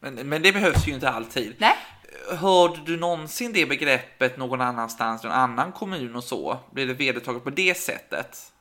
Men, 0.00 0.28
men 0.28 0.42
det 0.42 0.52
behövs 0.52 0.88
ju 0.88 0.92
inte 0.94 1.10
alltid. 1.10 1.54
Nej. 1.58 1.76
Hörde 2.38 2.80
du 2.86 2.96
någonsin 2.96 3.52
det 3.52 3.66
begreppet 3.66 4.38
någon 4.38 4.60
annanstans, 4.60 5.24
en 5.24 5.30
annan 5.30 5.72
kommun 5.72 6.16
och 6.16 6.24
så? 6.24 6.58
Blev 6.70 6.88
det 6.88 6.94
vedertaget 6.94 7.44
på 7.44 7.50
det 7.50 7.76
sättet? 7.76 8.52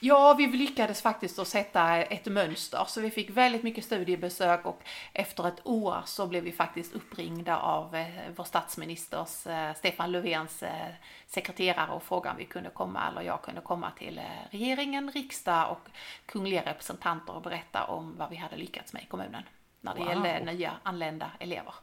Ja, 0.00 0.34
vi 0.34 0.46
lyckades 0.46 1.02
faktiskt 1.02 1.38
att 1.38 1.48
sätta 1.48 1.96
ett 1.96 2.26
mönster 2.26 2.84
så 2.88 3.00
vi 3.00 3.10
fick 3.10 3.30
väldigt 3.30 3.62
mycket 3.62 3.84
studiebesök 3.84 4.66
och 4.66 4.82
efter 5.12 5.48
ett 5.48 5.66
år 5.66 6.02
så 6.04 6.26
blev 6.26 6.44
vi 6.44 6.52
faktiskt 6.52 6.92
uppringda 6.92 7.58
av 7.58 7.96
eh, 7.96 8.06
vår 8.36 8.44
statsministers 8.44 9.46
eh, 9.46 9.74
Stefan 9.74 10.12
Löfvens 10.12 10.62
eh, 10.62 10.88
sekreterare 11.26 11.92
och 11.92 12.02
frågade 12.02 12.30
om 12.30 12.38
vi 12.38 12.44
kunde 12.44 12.70
komma 12.70 13.08
eller 13.08 13.22
jag 13.22 13.42
kunde 13.42 13.60
komma 13.60 13.90
till 13.98 14.20
regeringen, 14.50 15.12
riksdag 15.12 15.70
och 15.70 15.88
kungliga 16.26 16.62
representanter 16.62 17.34
och 17.34 17.42
berätta 17.42 17.84
om 17.84 18.14
vad 18.18 18.30
vi 18.30 18.36
hade 18.36 18.56
lyckats 18.56 18.92
med 18.92 19.02
i 19.02 19.06
kommunen 19.06 19.42
när 19.80 19.94
det 19.94 20.00
wow. 20.00 20.08
gällde 20.08 20.52
nya 20.52 20.72
anlända 20.82 21.30
elever. 21.38 21.74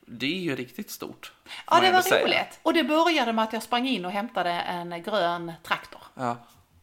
Det 0.00 0.26
är 0.26 0.40
ju 0.40 0.56
riktigt 0.56 0.90
stort. 0.90 1.32
Ja, 1.66 1.80
det 1.80 1.92
var 1.92 2.22
roligt. 2.22 2.34
Säga. 2.34 2.46
Och 2.62 2.74
det 2.74 2.84
började 2.84 3.32
med 3.32 3.44
att 3.44 3.52
jag 3.52 3.62
sprang 3.62 3.88
in 3.88 4.04
och 4.04 4.10
hämtade 4.10 4.50
en 4.50 5.02
grön 5.02 5.52
traktor. 5.62 6.02
Ja. 6.14 6.36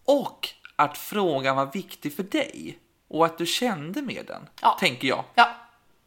Och 0.06 0.50
att 0.76 0.98
frågan 0.98 1.56
var 1.56 1.66
viktig 1.66 2.16
för 2.16 2.24
dig 2.24 2.80
och 3.08 3.26
att 3.26 3.38
du 3.38 3.46
kände 3.46 4.02
med 4.02 4.26
den, 4.28 4.50
ja. 4.62 4.78
tänker 4.80 5.08
jag. 5.08 5.24
Ja, 5.36 5.56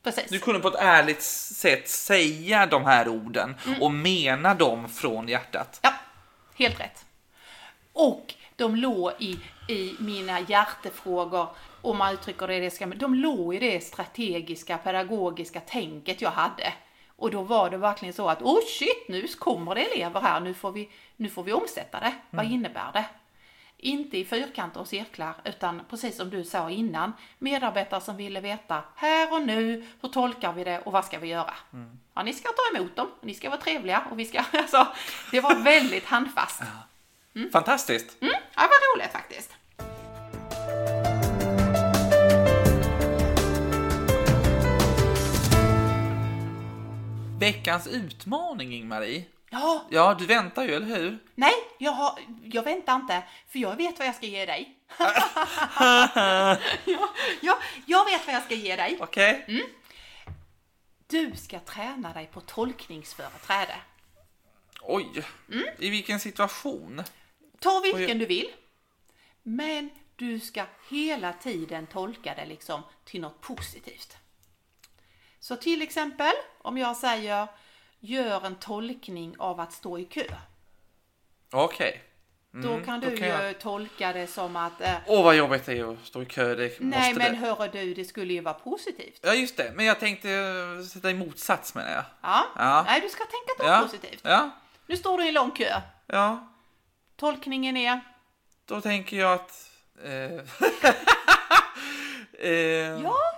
precis. 0.02 0.30
Du 0.30 0.38
kunde 0.38 0.60
på 0.60 0.68
ett 0.68 0.74
ärligt 0.78 1.22
sätt 1.22 1.88
säga 1.88 2.66
de 2.66 2.84
här 2.84 3.08
orden 3.08 3.54
mm. 3.66 3.82
och 3.82 3.92
mena 3.92 4.54
dem 4.54 4.88
från 4.88 5.28
hjärtat. 5.28 5.80
Ja, 5.82 5.92
helt 6.54 6.80
rätt. 6.80 7.04
Och 7.92 8.34
de 8.56 8.76
låg 8.76 9.12
i, 9.18 9.40
i 9.68 9.94
mina 9.98 10.40
hjärtefrågor, 10.40 11.48
om 11.82 11.98
man 11.98 12.14
uttrycker 12.14 12.48
det, 12.48 12.60
det 12.60 12.70
ska, 12.70 12.86
de 12.86 13.14
låg 13.14 13.54
i 13.54 13.58
det 13.58 13.80
strategiska, 13.80 14.78
pedagogiska 14.78 15.60
tänket 15.60 16.22
jag 16.22 16.30
hade. 16.30 16.72
Och 17.16 17.30
då 17.30 17.42
var 17.42 17.70
det 17.70 17.76
verkligen 17.76 18.14
så 18.14 18.28
att, 18.28 18.42
oh 18.42 18.60
shit, 18.66 19.08
nu 19.08 19.26
kommer 19.38 19.74
det 19.74 19.80
elever 19.80 20.20
här, 20.20 20.40
nu 20.40 20.54
får 20.54 20.72
vi, 20.72 20.90
nu 21.16 21.28
får 21.28 21.42
vi 21.42 21.52
omsätta 21.52 22.00
det. 22.00 22.06
Mm. 22.06 22.16
Vad 22.30 22.46
innebär 22.46 22.92
det? 22.92 23.04
Inte 23.80 24.18
i 24.18 24.24
fyrkanter 24.24 24.80
och 24.80 24.88
cirklar 24.88 25.34
utan 25.44 25.82
precis 25.90 26.16
som 26.16 26.30
du 26.30 26.44
sa 26.44 26.70
innan, 26.70 27.12
medarbetare 27.38 28.00
som 28.00 28.16
ville 28.16 28.40
veta 28.40 28.82
här 28.94 29.32
och 29.32 29.42
nu, 29.42 29.86
hur 30.00 30.08
tolkar 30.08 30.52
vi 30.52 30.64
det 30.64 30.80
och 30.80 30.92
vad 30.92 31.04
ska 31.04 31.18
vi 31.18 31.28
göra? 31.28 31.54
Mm. 31.72 31.98
Ja, 32.14 32.22
ni 32.22 32.32
ska 32.32 32.48
ta 32.48 32.78
emot 32.78 32.96
dem, 32.96 33.10
ni 33.22 33.34
ska 33.34 33.50
vara 33.50 33.60
trevliga 33.60 34.04
och 34.10 34.18
vi 34.18 34.24
ska, 34.24 34.38
alltså, 34.52 34.86
det 35.30 35.40
var 35.40 35.54
väldigt 35.54 36.04
handfast. 36.04 36.62
Mm. 37.34 37.50
Fantastiskt! 37.50 38.22
Mm, 38.22 38.34
ja, 38.54 38.62
det 38.62 38.68
var 38.68 38.96
roligt 38.96 39.12
faktiskt. 39.12 39.56
Veckans 47.40 47.86
utmaning, 47.86 48.74
Ingmarie. 48.74 49.24
Ja. 49.50 49.86
Ja, 49.90 50.14
du 50.14 50.26
väntar 50.26 50.64
ju, 50.64 50.74
eller 50.74 50.86
hur? 50.86 51.18
Nej, 51.34 51.54
jag, 51.78 51.92
har, 51.92 52.18
jag 52.44 52.62
väntar 52.62 52.96
inte, 52.96 53.22
för 53.48 53.58
jag 53.58 53.76
vet 53.76 53.98
vad 53.98 54.08
jag 54.08 54.14
ska 54.14 54.26
ge 54.26 54.46
dig. 54.46 54.74
ja, 54.98 56.58
ja, 57.40 57.58
jag 57.86 58.04
vet 58.04 58.26
vad 58.26 58.34
jag 58.34 58.42
ska 58.42 58.54
ge 58.54 58.76
dig. 58.76 58.98
Okej. 59.00 59.42
Okay. 59.42 59.54
Mm. 59.56 59.66
Du 61.06 61.36
ska 61.36 61.60
träna 61.60 62.12
dig 62.12 62.26
på 62.26 62.40
tolkningsföreträde. 62.40 63.74
Oj, 64.80 65.24
mm. 65.52 65.64
i 65.78 65.90
vilken 65.90 66.20
situation? 66.20 67.02
Ta 67.58 67.80
vilken 67.80 68.16
Oj. 68.16 68.18
du 68.18 68.26
vill. 68.26 68.52
Men 69.42 69.90
du 70.16 70.40
ska 70.40 70.64
hela 70.90 71.32
tiden 71.32 71.86
tolka 71.86 72.34
det 72.34 72.46
liksom 72.46 72.82
till 73.04 73.20
något 73.20 73.40
positivt. 73.40 74.16
Så 75.40 75.56
till 75.56 75.82
exempel 75.82 76.32
om 76.62 76.78
jag 76.78 76.96
säger 76.96 77.48
gör 78.00 78.46
en 78.46 78.54
tolkning 78.54 79.34
av 79.38 79.60
att 79.60 79.72
stå 79.72 79.98
i 79.98 80.04
kö. 80.04 80.24
Okej. 81.52 81.88
Okay. 81.88 82.00
Mm, 82.54 82.66
då 82.66 82.84
kan 82.84 83.00
du 83.00 83.10
då 83.10 83.16
kan 83.16 83.28
ju 83.28 83.34
jag... 83.34 83.60
tolka 83.60 84.12
det 84.12 84.26
som 84.26 84.56
att... 84.56 84.80
Eh, 84.80 84.94
Åh, 85.06 85.18
eh, 85.18 85.24
vad 85.24 85.36
jobbigt 85.36 85.66
det 85.66 85.78
är 85.78 85.92
att 85.92 86.04
stå 86.04 86.22
i 86.22 86.26
kö. 86.26 86.54
Det 86.54 86.80
nej, 86.80 87.14
men 87.14 87.32
det. 87.32 87.38
hörru 87.38 87.68
du, 87.72 87.94
det 87.94 88.04
skulle 88.04 88.32
ju 88.32 88.40
vara 88.40 88.54
positivt. 88.54 89.20
Ja, 89.22 89.34
just 89.34 89.56
det. 89.56 89.72
Men 89.74 89.86
jag 89.86 90.00
tänkte 90.00 90.30
eh, 90.30 90.84
sätta 90.84 91.10
i 91.10 91.14
motsats 91.14 91.74
med 91.74 91.84
det. 91.84 92.04
Ja. 92.22 92.46
ja. 92.56 92.82
Nej, 92.86 93.00
du 93.00 93.08
ska 93.08 93.24
tänka 93.24 93.52
ta 93.58 93.66
ja. 93.66 93.82
positivt. 93.82 94.20
Ja. 94.22 94.50
Nu 94.86 94.96
står 94.96 95.18
du 95.18 95.24
i 95.24 95.28
en 95.28 95.34
lång 95.34 95.50
kö. 95.50 95.80
Ja. 96.06 96.48
Tolkningen 97.16 97.76
är? 97.76 98.00
Då 98.64 98.80
tänker 98.80 99.16
jag 99.16 99.32
att... 99.32 99.70
Eh... 100.04 100.10
eh... 102.38 102.50
Ja, 103.02 103.18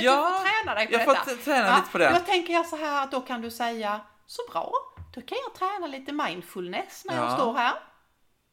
det. 0.00 0.04
Ja, 0.04 0.28
du 0.28 0.32
får 0.34 0.44
träna 0.44 0.74
dig 0.74 0.86
på 0.86 0.92
jag 0.92 1.00
detta. 1.00 1.30
Jag 1.30 1.38
får 1.38 1.44
träna 1.44 1.66
ja, 1.66 1.76
lite 1.76 1.88
på 1.92 1.98
det. 1.98 2.10
Då 2.10 2.32
tänker 2.32 2.52
jag 2.52 2.66
så 2.66 2.76
här 2.76 3.04
att 3.04 3.10
då 3.10 3.20
kan 3.20 3.42
du 3.42 3.50
säga 3.50 4.00
så 4.26 4.42
bra. 4.52 4.72
Då 5.14 5.20
kan 5.20 5.38
jag 5.46 5.54
träna 5.54 5.86
lite 5.86 6.12
mindfulness 6.12 7.04
när 7.04 7.16
ja, 7.16 7.24
jag 7.24 7.32
står 7.32 7.54
här. 7.54 7.74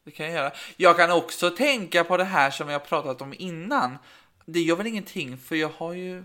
Det 0.06 0.12
kan 0.12 0.26
jag 0.26 0.36
göra. 0.36 0.52
Jag 0.78 0.98
kan 0.98 1.12
också 1.12 1.50
tänka 1.50 2.04
på 2.04 2.18
det 2.18 2.24
här 2.24 2.52
som 2.52 2.70
har 2.70 2.80
pratat 2.80 3.22
om 3.22 3.34
innan. 3.38 3.98
det 4.46 4.60
gör 4.60 4.76
väl 4.76 4.88
ingenting 4.88 5.38
för 5.38 5.56
jag 5.56 5.72
har 5.78 5.94
ju 5.94 6.24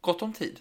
gott 0.00 0.22
om 0.22 0.32
tid. 0.32 0.60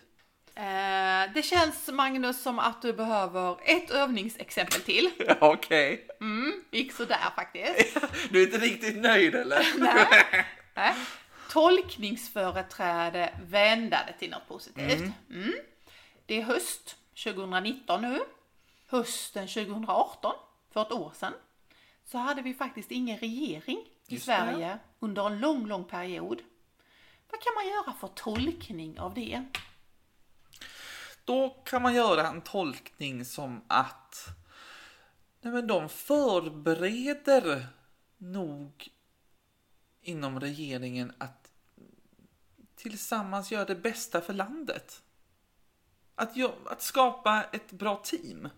Eh, 0.55 1.33
det 1.33 1.41
känns 1.41 1.87
Magnus 1.87 2.43
som 2.43 2.59
att 2.59 2.81
du 2.81 2.93
behöver 2.93 3.57
ett 3.65 3.91
övningsexempel 3.91 4.81
till. 4.81 5.11
Okej. 5.39 6.07
Mm, 6.21 6.53
gick 6.71 6.93
sådär 6.93 7.33
faktiskt. 7.35 7.97
Du 8.29 8.41
är 8.41 8.45
inte 8.45 8.57
riktigt 8.57 8.97
nöjd 8.97 9.35
eller? 9.35 9.67
Nej. 9.77 10.45
Nej. 10.75 10.93
Tolkningsföreträde 11.51 13.33
vändade 13.41 14.13
till 14.19 14.29
något 14.29 14.47
positivt. 14.47 15.13
Mm. 15.29 15.53
Det 16.25 16.41
är 16.41 16.43
höst 16.43 16.97
2019 17.23 18.01
nu. 18.01 18.19
Hösten 18.87 19.47
2018, 19.47 20.33
för 20.69 20.81
ett 20.81 20.91
år 20.91 21.11
sedan, 21.15 21.33
så 22.05 22.17
hade 22.17 22.41
vi 22.41 22.53
faktiskt 22.53 22.91
ingen 22.91 23.17
regering 23.17 23.77
i 23.77 24.13
Just 24.13 24.25
det. 24.25 24.31
Sverige 24.31 24.79
under 24.99 25.27
en 25.27 25.39
lång, 25.39 25.67
lång 25.67 25.83
period. 25.83 26.41
Vad 27.31 27.41
kan 27.41 27.53
man 27.55 27.67
göra 27.67 27.93
för 27.93 28.07
tolkning 28.07 28.99
av 28.99 29.13
det? 29.13 29.45
Då 31.25 31.49
kan 31.49 31.81
man 31.81 31.93
göra 31.93 32.27
en 32.27 32.41
tolkning 32.41 33.25
som 33.25 33.61
att 33.67 34.27
nej 35.41 35.53
men 35.53 35.67
de 35.67 35.89
förbereder 35.89 37.67
nog 38.17 38.89
inom 40.01 40.39
regeringen 40.39 41.13
att 41.17 41.40
tillsammans 42.89 43.51
göra 43.51 43.65
det 43.65 43.75
bästa 43.75 44.21
för 44.21 44.33
landet. 44.33 45.01
Att, 46.15 46.31
att 46.65 46.81
skapa 46.81 47.43
ett 47.51 47.71
bra 47.71 47.95
team. 47.95 48.49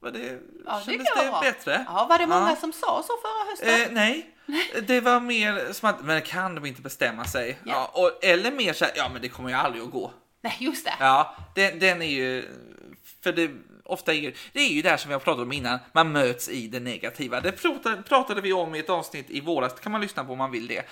Var 0.00 0.10
det, 0.10 0.40
Ja, 0.66 0.78
det 0.86 0.92
kändes 0.92 1.08
det 1.16 1.30
vara. 1.30 1.40
bättre? 1.40 1.84
Ja, 1.88 2.06
var 2.08 2.18
det 2.18 2.26
många 2.26 2.50
Ja. 2.50 2.56
som 2.56 2.72
sa 2.72 3.02
så 3.06 3.12
förra 3.22 3.50
hösten? 3.50 3.82
Eh, 3.96 4.04
nej, 4.04 4.30
det 4.86 5.00
var 5.00 5.20
mer 5.20 5.72
som 5.72 5.88
att, 5.88 6.04
men 6.04 6.22
kan 6.22 6.54
de 6.54 6.66
inte 6.66 6.82
bestämma 6.82 7.24
sig? 7.24 7.58
Ja. 7.64 7.72
Ja. 7.94 8.00
och, 8.02 8.24
eller 8.24 8.52
mer 8.52 8.72
så 8.72 8.84
här, 8.84 8.92
ja 8.96 9.08
men 9.12 9.22
det 9.22 9.28
kommer 9.28 9.48
ju 9.48 9.54
aldrig 9.54 9.82
att 9.84 9.90
gå. 9.90 10.12
Nej, 10.40 10.56
just 10.60 10.84
det. 10.84 10.94
Ja, 11.00 11.36
den, 11.54 11.78
den 11.78 12.02
är 12.02 12.06
ju, 12.06 12.48
för 13.22 13.32
det, 13.32 13.50
ofta 13.84 14.14
är 14.14 14.34
det 14.52 14.60
är 14.60 14.68
ju 14.72 14.82
det 14.82 14.90
här 14.90 14.96
som 14.96 15.08
vi 15.08 15.12
har 15.12 15.20
pratat 15.20 15.42
om 15.42 15.52
innan, 15.52 15.78
man 15.92 16.12
möts 16.12 16.48
i 16.48 16.68
det 16.68 16.80
negativa. 16.80 17.40
Det 17.40 17.52
pratade, 17.52 18.02
pratade 18.02 18.40
vi 18.40 18.52
om 18.52 18.74
i 18.74 18.78
ett 18.78 18.90
avsnitt 18.90 19.30
i 19.30 19.40
våras, 19.40 19.74
det 19.74 19.80
kan 19.80 19.92
man 19.92 20.00
lyssna 20.00 20.24
på 20.24 20.32
om 20.32 20.38
man 20.38 20.50
vill 20.50 20.66
det. 20.66 20.82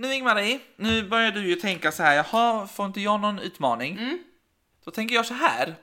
Nu 0.00 0.14
Ingmarie, 0.14 0.60
nu 0.76 1.08
börjar 1.08 1.30
du 1.30 1.48
ju 1.48 1.54
tänka 1.56 1.92
så 1.92 2.02
här, 2.02 2.14
jaha, 2.16 2.66
får 2.66 2.86
inte 2.86 3.00
jag 3.00 3.20
någon 3.20 3.38
utmaning? 3.38 4.18
Då 4.84 4.90
tänker 4.90 5.14
jag 5.14 5.26
så 5.26 5.34
här, 5.34 5.74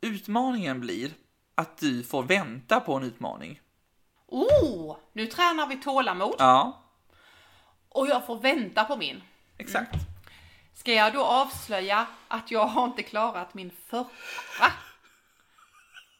utmaningen 0.00 0.80
blir 0.80 1.10
att 1.54 1.78
du 1.78 2.02
får 2.04 2.22
vänta 2.22 2.80
på 2.80 2.94
en 2.94 3.02
utmaning. 3.02 3.60
Oh, 4.26 4.96
nu 5.12 5.26
tränar 5.26 5.66
vi 5.66 5.76
tålamod 5.76 6.34
Ja, 6.38 6.82
och 7.88 8.08
jag 8.08 8.26
får 8.26 8.38
vänta 8.40 8.84
på 8.84 8.96
min. 8.96 9.22
exakt. 9.58 9.94
Ska 10.74 10.92
jag 10.92 11.12
då 11.12 11.24
avslöja 11.24 12.06
att 12.28 12.50
jag 12.50 12.66
har 12.66 12.84
inte 12.84 13.02
klarat 13.02 13.54
min 13.54 13.70
förra? 13.86 14.72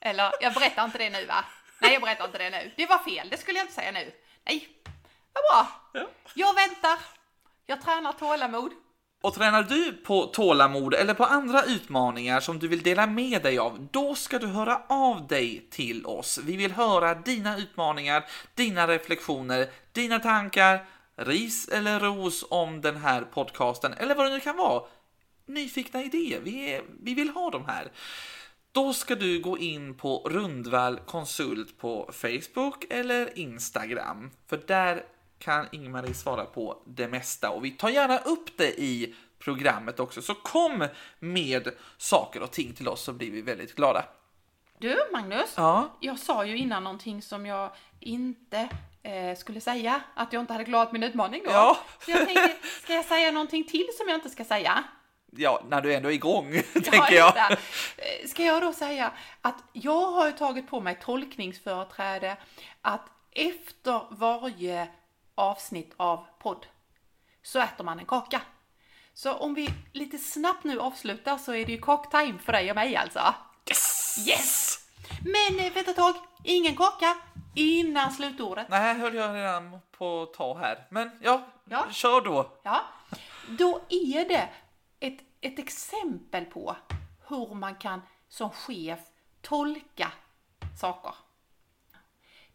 Eller, 0.01 0.33
jag 0.41 0.55
berättar 0.55 0.85
inte 0.85 0.99
det 0.99 1.11
nu 1.11 1.27
va? 1.27 1.45
Nej, 1.81 1.93
jag 1.93 2.03
berättar 2.03 2.25
inte 2.25 2.39
det 2.39 2.51
nu. 2.51 2.73
Det 2.77 2.87
var 2.87 2.99
fel, 2.99 3.29
det 3.31 3.37
skulle 3.37 3.59
jag 3.59 3.65
inte 3.65 3.75
säga 3.75 3.93
nu. 3.93 4.13
Nej, 4.47 4.69
vad 5.33 5.43
bra. 5.51 5.69
Ja. 5.93 6.09
Jag 6.35 6.55
väntar. 6.55 6.99
Jag 7.67 7.83
tränar 7.83 8.13
tålamod. 8.13 8.73
Och 9.21 9.35
tränar 9.35 9.63
du 9.63 9.93
på 9.93 10.27
tålamod 10.27 10.95
eller 10.95 11.15
på 11.15 11.25
andra 11.25 11.63
utmaningar 11.63 12.41
som 12.41 12.59
du 12.59 12.69
vill 12.69 12.83
dela 12.83 13.07
med 13.07 13.43
dig 13.43 13.59
av, 13.59 13.89
då 13.91 14.15
ska 14.15 14.39
du 14.39 14.47
höra 14.47 14.83
av 14.89 15.27
dig 15.27 15.67
till 15.71 16.07
oss. 16.07 16.39
Vi 16.39 16.57
vill 16.57 16.73
höra 16.73 17.15
dina 17.15 17.59
utmaningar, 17.59 18.25
dina 18.55 18.87
reflektioner, 18.87 19.69
dina 19.93 20.19
tankar, 20.19 20.87
ris 21.17 21.69
eller 21.69 22.01
ros 22.01 22.45
om 22.51 22.81
den 22.81 22.97
här 22.97 23.23
podcasten 23.23 23.93
eller 23.93 24.15
vad 24.15 24.27
det 24.27 24.31
nu 24.31 24.41
kan 24.41 24.57
vara. 24.57 24.83
Nyfikna 25.47 26.03
idéer, 26.03 26.41
vi, 26.41 26.73
är, 26.73 26.83
vi 27.03 27.15
vill 27.15 27.29
ha 27.29 27.51
de 27.51 27.65
här. 27.65 27.93
Då 28.73 28.93
ska 28.93 29.15
du 29.15 29.41
gå 29.41 29.59
in 29.59 29.95
på 29.95 30.29
Rundvall 30.31 30.99
Konsult 30.99 31.79
på 31.79 32.11
Facebook 32.13 32.85
eller 32.91 33.39
Instagram. 33.39 34.31
För 34.47 34.61
där 34.67 35.05
kan 35.39 35.69
Ingmarie 35.73 36.15
svara 36.15 36.45
på 36.45 36.83
det 36.87 37.09
mesta 37.09 37.51
och 37.51 37.65
vi 37.65 37.71
tar 37.71 37.89
gärna 37.89 38.19
upp 38.19 38.57
det 38.57 38.81
i 38.81 39.15
programmet 39.39 40.01
också. 40.01 40.23
Så 40.23 40.35
kom 40.35 40.87
med 41.19 41.69
saker 41.97 42.43
och 42.43 42.51
ting 42.51 42.75
till 42.75 42.89
oss 42.89 43.03
så 43.03 43.13
blir 43.13 43.31
vi 43.31 43.43
väldigt 43.43 43.75
glada. 43.75 44.05
Du, 44.79 44.99
Magnus. 45.13 45.55
Ja. 45.57 45.97
Jag 46.01 46.19
sa 46.19 46.45
ju 46.45 46.57
innan 46.59 46.85
någonting 46.85 47.23
som 47.23 47.47
jag 47.47 47.71
inte 48.01 48.69
eh, 49.03 49.37
skulle 49.37 49.61
säga. 49.61 50.01
Att 50.15 50.33
jag 50.33 50.41
inte 50.43 50.53
hade 50.53 50.65
klarat 50.65 50.93
min 50.93 51.03
utmaning 51.03 51.43
då. 51.45 51.51
Ja. 51.51 51.79
Så 52.05 52.11
jag 52.11 52.27
tänkte, 52.27 52.57
ska 52.83 52.95
jag 52.95 53.05
säga 53.05 53.33
någonting 53.33 53.65
till 53.65 53.87
som 53.99 54.09
jag 54.09 54.17
inte 54.17 54.31
ska 54.31 54.45
säga? 54.45 54.85
Ja, 55.31 55.63
när 55.69 55.81
du 55.81 55.95
ändå 55.95 56.09
är 56.09 56.13
igång, 56.15 56.55
Ja, 56.75 56.81
tänker 56.81 57.13
jag. 57.15 57.35
det. 57.35 57.41
Eh, 57.97 58.29
Ska 58.29 58.43
jag 58.45 58.63
då 58.63 58.73
säga 58.73 59.13
att 59.43 59.57
jag 59.73 60.07
har 60.11 60.27
ju 60.27 60.33
tagit 60.33 60.69
på 60.71 60.81
mig 60.81 60.99
tolkningsföreträde 61.03 62.37
att 62.83 63.07
efter 63.33 64.01
varje 64.15 64.89
avsnitt 65.39 65.95
av 65.97 66.27
podd 66.39 66.67
så 67.43 67.59
äter 67.59 67.85
man 67.85 67.99
en 67.99 68.07
kaka. 68.07 68.41
Så 69.15 69.35
om 69.35 69.55
vi 69.55 69.69
lite 69.93 70.19
snabbt 70.19 70.65
nu 70.65 70.81
avslutar 70.81 71.39
så 71.39 71.55
är 71.55 71.65
det 71.67 71.73
ju 71.73 71.81
kaktime 71.81 72.39
för 72.39 72.53
dig 72.53 72.71
och 72.71 72.77
mig 72.77 72.97
alltså. 72.97 73.35
Yes! 73.69 74.17
Yes! 74.29 74.79
Men 75.25 75.59
eh, 75.67 75.73
vänta 75.73 75.91
ett 75.91 75.97
tag, 75.97 76.15
ingen 76.45 76.77
kaka 76.77 77.17
innan 77.55 78.13
slutordet. 78.13 78.69
Nej, 78.69 78.95
höll 78.95 79.15
jag 79.15 79.35
redan 79.37 79.79
på 79.91 80.23
att 80.23 80.35
ta 80.35 80.59
här. 80.59 80.87
Men 80.91 81.11
ja, 81.23 81.47
Ja. 81.65 81.87
kör 81.91 82.21
då. 82.21 82.53
Ja, 82.63 82.81
då 83.49 83.81
är 83.89 84.29
det 84.29 84.49
ett, 85.01 85.19
ett 85.41 85.59
exempel 85.59 86.45
på 86.45 86.77
hur 87.29 87.55
man 87.55 87.75
kan 87.75 88.03
som 88.29 88.51
chef 88.51 89.01
tolka 89.43 90.13
saker. 90.81 91.15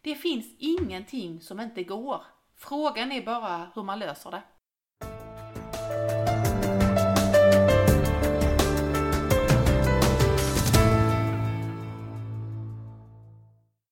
Det 0.00 0.14
finns 0.14 0.46
ingenting 0.58 1.40
som 1.40 1.60
inte 1.60 1.82
går. 1.84 2.22
Frågan 2.68 3.12
är 3.12 3.22
bara 3.22 3.66
hur 3.74 3.82
man 3.82 3.98
löser 3.98 4.30
det. 4.30 4.42